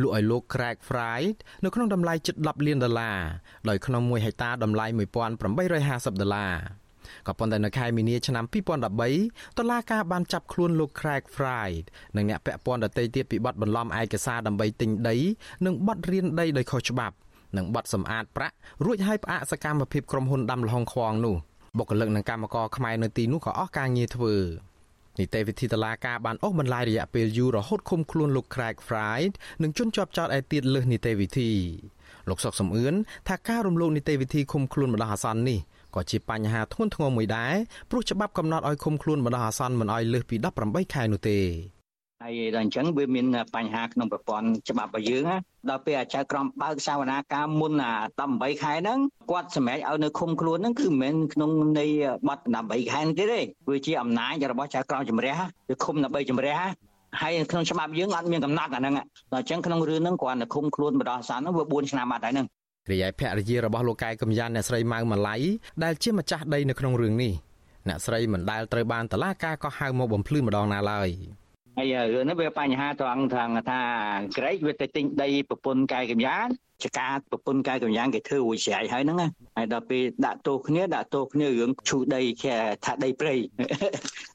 [0.00, 1.20] លក់ឲ្យលោក Craig Fry
[1.64, 3.18] នៅក្នុងតម្លៃជិត10លានដុល្លារ
[3.68, 6.81] ដោយក្នុង1ហិកតាតម្លៃ1850ដុល្លារ
[7.26, 8.44] ក៏ប៉ុន្តែនៅខែមីនាឆ្នាំ
[9.02, 11.84] 2013តុលាការបានចាប់ខ្លួនលោក Craig Fried
[12.16, 15.16] និងអ្នកពាក់ព័ន្ធដទៃទៀតពីបទបន្លំឯកសារដើម្បីទិញដី
[15.66, 17.14] និងបទរៀនដីដោយខុសច្បាប់
[17.56, 18.54] និងបទសម្អាតប្រាក់
[18.84, 21.36] រួចឲ្យផ្អាកសកម្មភាពក្រុមហ៊ុនដាំល្ហុងខ្វងនោះ
[21.78, 24.34] បុគ្គលិកនិងកម្មករខ្មែរនៅទីនោះក៏អស់ការងារធ្វើ
[25.18, 29.32] នីតិវិធីតឡាការបានអូសបន្លាយរយៈពេលយូររហូតឃុំខ្លួនលោក Craig Fried
[29.62, 31.50] និងជន់ជាប់ចោតឯទៀតលើសនីតិវិធី
[32.28, 32.94] លោកសុកសំអឿន
[33.28, 35.58] ថាការរំលោភនីតិវិធីឃុំខ្លួនម្ដងអាសន្ននេះ
[35.94, 37.54] ក៏ជាបញ្ហាធ្ងន់ធ្ងរមួយដែរ
[37.90, 41.38] ព្រោះច្បាប់កំណត់ឲ្យឃុំខ្លួនបណ្ដោះអាសន្នមិនឲ្យលើសពី18ខែនោះទេ
[42.22, 43.26] ហើយដល់អញ្ចឹងវាមាន
[43.56, 45.24] បញ្ហាក្នុងប្រព័ន្ធច្បាប់របស់យើង
[45.70, 47.92] ដល់ពេលអាចារ្យក្រមបើកសវនាការមុនអា
[48.28, 48.98] 18ខែហ្នឹង
[49.30, 51.86] គាត់សម្រេចឲ្យនៅឃុំខ្លួនហ្នឹងគឺមិនមែនក្នុងនៃ
[52.28, 53.40] បទ18ខែទេទេ
[53.70, 55.38] វាជាអំណាចរបស់ចៅក្រមជំរះ
[55.68, 56.58] គឺឃុំដើម្បីជំរះ
[57.20, 58.94] ហើយក្នុងច្បាប់យើងអត់មានកំណត់អាហ្នឹង
[59.32, 62.46] ដល់អញ្ចឹងក្នុងរឿងហ្នឹងគ្រាន់តែឃុំខ្លួនបដោះអាសន្នហ្នឹងវា4ឆ្នាំបាត់ហើយហ្នឹង
[62.90, 65.36] រីឯភរិយារបស់លោកកែកំយ៉ានអ្នកស្រីម៉ៅម៉ាឡៃ
[65.84, 67.32] ដែលជាម្ចាស់ដីនៅក្នុងរឿងនេះ
[67.88, 71.08] អ្នកស្រីមិនដែលត្រូវបានតឡាការក៏ហៅមកបំភ្លឺម្ដងណាឡើយ
[71.78, 73.80] ហើយរឿងនេះវាបញ្ហាត្រង់ថាថា
[74.36, 76.48] ក្រែកវាទៅទិញដីប្រពន្ធកែកំយ៉ាន
[76.84, 79.18] ចការប្រពន្ធកែកំយ៉ានគេធ្វើរួចស្រេចហើយហ្នឹង
[79.56, 82.22] ហើយដល់ពេលដាក់ទោសគ្នាដាក់ទោសគ្នារឿងឈូដី
[82.84, 83.34] ថាដីព្រៃ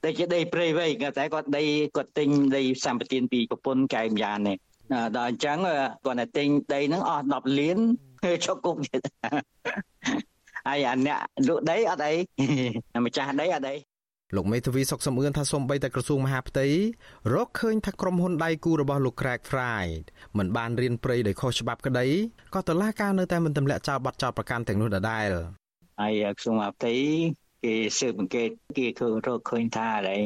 [0.03, 1.63] តែជាដីព្រៃវិញតែគាត់ដី
[1.95, 4.57] គាត់ទិញដីសម្បត្តិពីប្រពន្ធកែកំយ៉ាននេះ
[5.17, 5.57] ដល់អញ្ចឹង
[6.05, 7.79] គាត់តែទិញដីហ្នឹងអស់10លាន
[8.45, 9.01] ជុកគុកទៀត
[10.67, 12.13] ហើយអាអ្នកលក់ដីអត់អី
[13.05, 13.75] ម្ចាស់ដីអត់អី
[14.35, 16.67] លោកមេធាវីសុកសំអឿនថាសូម្បីតែក្រសួងមហាផ្ទៃ
[17.33, 20.05] រកឃើញថាក្រុមហ៊ុនដៃគូរបស់លោក Craig Fried
[20.37, 22.07] មិនបានរៀនព្រៃដោយខុសច្បាប់ក្តី
[22.55, 25.29] ក៏តឡាការនៅតែមិនទម្លាក់ចោលបទចោលប្រកាន់ទាំងនោះដដែល
[26.01, 26.93] ហើយក្រសួងមហាផ្ទៃ
[27.63, 30.19] គេស៊ើបអង្កេតគេឃើញរកឃើញថាអី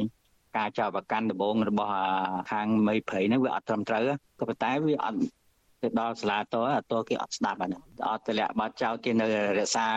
[0.58, 1.92] ការចោទប្រកាន់ដំបងរបស់
[2.52, 4.04] ខាងមេព្រៃហ្នឹងវាអត់ត្រឹមត្រូវ
[4.40, 5.20] ក៏ប៉ុន្តែវាអត់
[5.84, 6.44] ទៅដល់សាលាត
[6.76, 9.28] អត់តគេអត់ស្ដាប់អាហ្នឹងអត់ទម្លាក់បាត់ចោលគេនៅ
[9.60, 9.88] រក្សា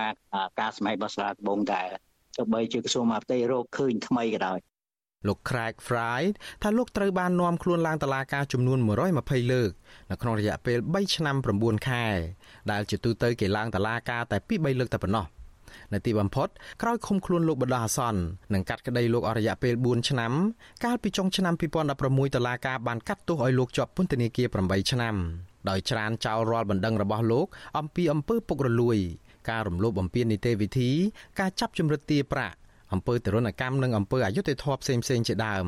[0.60, 1.86] ការស្មៃរបស់សាលាដំបងដែរ
[2.36, 4.58] ទោះបីជាក្រសួងមហាផ្ទៃរកឃើញថ្មីក៏ដោយ
[5.28, 6.22] លោក Craig Fry
[6.62, 8.78] ថាលោកត្រូវបាននាំខ្លួនឡើងតុលាការចំនួន
[9.14, 9.70] 120លើក
[10.10, 12.06] នៅក្នុងរយៈពេល3ឆ្នាំ9ខែ
[12.70, 15.26] ដែលជាទូទៅគេឡើងតុលាការតែពី3លើកតែប៉ុណ្ណោះ
[15.92, 16.48] នៅទីបំផុត
[16.82, 18.20] ក្រោយឃុំខ្លួនលោកបដាអាសន្ន
[18.54, 20.32] និងកាត់ក្តីលោកអស់រយៈពេល4ឆ្នាំ
[20.84, 25.16] កាលពីចុងឆ្នាំ2016តុលាការបានកាត់ទោសឲ្យលោកជាប់ពន្ធនាគារ8ឆ្នាំ
[25.68, 27.46] ដោយច្រានចោលរាល់បណ្ដឹងរបស់លោក
[27.78, 28.98] អំពីអំពើពុករលួយ
[29.50, 30.90] ការរំលោភបំពាននីតិវិធី
[31.40, 32.56] ការចាប់ជំរិតទារប្រាក់
[32.92, 35.66] អំពើទរណកម្មនិងអំពើអយុត្តិធម៌ផ្សេងៗជាដើម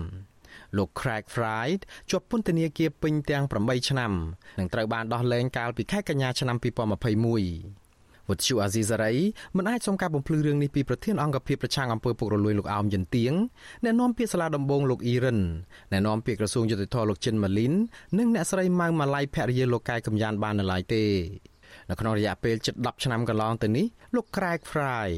[0.76, 1.80] លោក Craig Fried
[2.10, 4.12] ជាប់ពន្ធនាគារពេញទាំង8ឆ្នាំ
[4.58, 7.85] និងត្រូវបានដោះលែងកាលពីខែកញ្ញាឆ្នាំ2021
[8.28, 9.14] វត្តជូអាស៊ីសេរី
[9.56, 13.32] មិនអាចសុំការបំភ្លឺរឿងនេះពីប្រធានអង្គភិបប្រឆាំងអំពើពុករលួយលោកអោមយិនទៀង
[13.84, 15.40] អ្នកនាំពាក្យសាលាដំបងលោកអ៊ីរិន
[15.92, 17.72] អ្នកនាំពាក្យក្រសួងយុតិធធលោកចិនម៉ាលីន
[18.18, 21.04] និងអ្នកស្រីម៉ៅម៉ាឡៃភរិយាលោកកែកំយ៉ានបាននៅឡើយទេ
[21.90, 25.16] នៅក្នុងរយៈពេលជិត10ឆ្នាំកន្លងទៅនេះលោក Craig Fried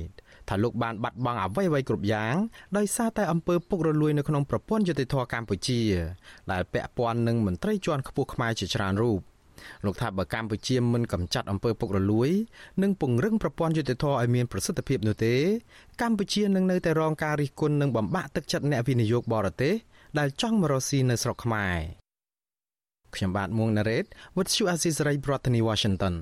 [0.48, 2.34] ថាលោកបានបាត់បង់អ្វីៗគ្រប់យ៉ាង
[2.76, 5.82] ដោយសារតែអំពើពុករលួយនៅក្នុងប្រព័ន្ធយុតិធធកម្ពុជា
[6.52, 9.20] ដែលពាក់ព័ន្ធនឹងមន្ត្រីជាន់ខ្ពស់ខ្មែរជាច្រើនរូប
[9.84, 12.30] លោកថាបើកម្ពុជាមិនកម្ចាត់អំពើពុករលួយ
[12.82, 15.34] និងពង្រឹងប្រព័ន្ធយុតិធធឲ្យមានប្រសិទ្ធភាពនោះទេ
[16.02, 19.74] កម្ពុជានឹងនៅតែរងការរិះគន់និងបំបាក់ទឹកចិត្តអ្នកវិនិយោគបរទេស
[20.18, 21.76] ដែលចង់មករកស៊ីនៅស្រុកខ្មែរ
[23.14, 24.04] ខ្ញុំបាទមួងណារ៉េត
[24.36, 26.14] With you Aziz Ray ប្រធានាធិបតី Washington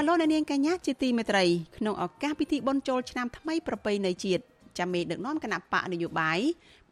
[0.00, 1.44] ចាលោកនាងកញ្ញាជាទីមេត្រី
[1.76, 4.42] ក្នុងឱកាសពិធីបុណ្យចូលឆ្នាំថ្មីប្រពៃណីជាតិ
[4.78, 6.38] ចាមេដឹកនាំគណៈបកនយោបាយ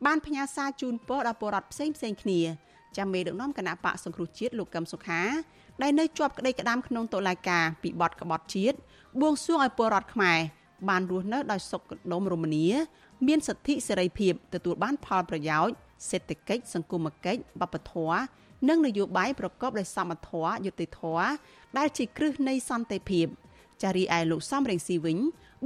[0.06, 2.40] បានផ្ញើសារជូនពរដល់ពលរដ្ឋផ្សេងផ្សេងគ្នា
[2.96, 5.22] ចាមេដឹកនាំគណៈបកសង្គ្រោះជាតិលោកកឹមសុខា
[5.82, 8.76] ដែលនៅជាប់ក្តីក្តាមក្នុងតុលាការពីបទក្បត់ជាតិ
[9.20, 10.38] បួងសួងឲ្យពលរដ្ឋខ្មែរ
[10.88, 11.82] បានរស់នៅដោយសុខ
[12.12, 12.66] ដុមរមនា
[13.26, 15.74] មានសិទ្ធិសេរីភាពទទួលបានផលប្រយោជន៍
[16.10, 18.18] សេដ្ឋកិច្ចសង្គមគិច្ចបព្វធម៌
[18.68, 21.26] និងនយោបាយប្រកបដោយសមធម៌យុត្តិធម៌
[21.78, 23.26] ដែលជាគ្រឹះនៃសន្តិភាព
[23.82, 25.18] ចារីឯលោកសំរងស៊ីវិញ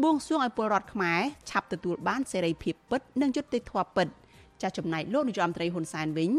[0.03, 1.21] បួងសួងឲ្យពលរដ្ឋខ្មែរ
[1.51, 4.09] ឆាប់ទទួលបានសេរីភាពពិត និងយុត្តិធម៌ពិត
[4.63, 6.31] ចាចំណែកលោកនាយរដ្ឋមន្ត្រីហ៊ុនសែនវិញ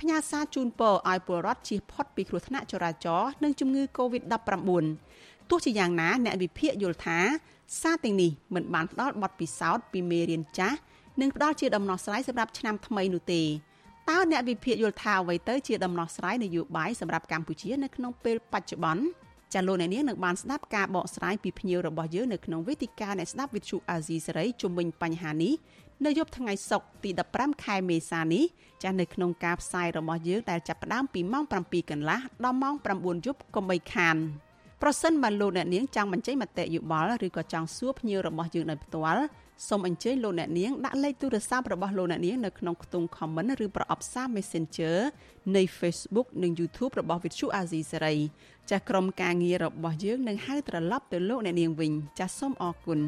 [0.00, 4.70] ផ្ញើសារជូនពរឲ្យពលរដ្ឋជៀសផុតពីគ្រោះថ្នាក់ចរាចរណ៍និងជំងឺ Covid-19
[5.50, 7.18] ទោះជាយ៉ាងណាអ្នកវិភាគយល់ថា
[7.80, 10.78] សារទាំងនេះមិនបានផ្ដល់បទពិសោធន៍ពីមេរៀនចាស់
[11.20, 13.42] និងផ្ដល់ជាដំណោះស្រាយសម្រាប់ឆ្នាំថ្មីនោះទេ
[14.10, 19.04] តើអ្នកវិភាគយល់ថាអ្វីទៅជាដំណោះស្រាយនយោបាយសម្រាប់កម្ពុជានៅក្នុងពេលបច្ចុប្បន្ន
[19.54, 25.52] ចាលោកអ្នកនាងនឹងបានស្ដាប់ការបកស្រាយពីភ្ញៀវរបស់យើងនៅក្នុងវេទិកាអ្នកស្ដាប់វិទ្យុអាស៊ីសេរីជុំវិញបញ្ហានេះ
[26.04, 28.44] នៅយប់ថ្ងៃសុក្រទី15ខែមេសានេះ
[28.82, 34.16] ចានៅក្នុងការផ្សាយរបស់យើងដែលចាប់ផ្ដើមពីម៉ោង7កន្លះដល់ម៉ោង9យប់កុំបីខាន
[34.82, 39.24] ប្រសិនបើលោកអ្នកនាងចង់បញ្ចេញមតិយោបល់ឬក៏ចង់សួរភ្ញៀវរបស់យើងដោយផ្ទាល់
[39.68, 44.96] សូមអញ្ជើញលោកអ្នកនាងដាក់លេខទូរស័ព្ទរបស់លោកអ្នកនាងនៅក្នុងខ្ទង់ comment ឬប្រអប់សារ Messenger
[45.56, 48.18] នៃ Facebook និង YouTube របស់ Vithu Azizi Serai
[48.70, 53.00] ចាស់ក្រុមការងាររបស់យើងនឹងហៅត្រឡប់ទៅលោកអ្នកនាងវិញចាស់សូមអរគុណ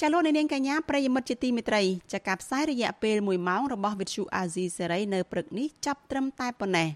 [0.00, 1.82] ចាលោកនាងកញ្ញាប្រិយមិត្តជាទីមេត្រី
[2.12, 6.88] ចាការផ្សាយរយៈពេល1ម៉ោងរបស់ Vithu Azizi Serai នៅព្រឹកនេះចាប់ត្រឹមតែប៉ុណ្ណេះ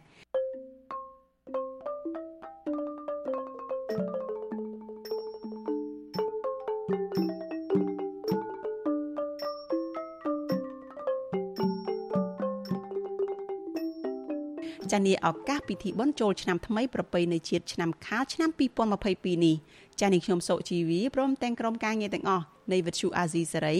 [14.95, 18.51] ចានីឱកាសពិធីបុណ្យចូលឆ្នាំថ្មីប្រពៃណីជាតិឆ្នាំខាលឆ្នាំ
[18.97, 19.57] 2022នេះ
[20.01, 23.76] ចានីខ្ញុំសុជីវីព្រមទាំងក្រុមការងារទាំងអស់នៃវិទ្យុអាស៊ីសេរី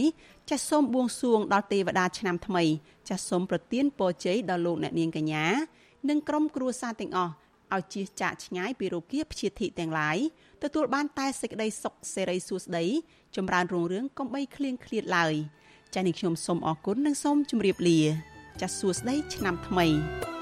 [0.51, 2.65] ចាសសូមបួងសួងដល់ទេវតាឆ្នាំថ្មី
[3.09, 5.47] ចាសសូមប្រទានពរជ័យដល់លោកអ្នកនាងកញ្ញា
[6.09, 7.33] និងក្រុមគ្រួសារទាំងអស់
[7.75, 10.19] ឲ្យជៀសចាកឆ្ងាយពីរោគាព្យាធិទាំងឡាយ
[10.63, 12.85] ទទួលបានតែសេចក្តីសុខសេរីសួស្តី
[13.37, 15.35] ចម្រើនរុងរឿងកុំបីឃ្លៀងឃ្លាតឡើយ
[15.95, 18.01] ចា៎នេះខ្ញុំសូមអរគុណនិងសូមជម្រាបលា
[18.61, 20.34] ចាសសួស្តីឆ្នាំថ្មី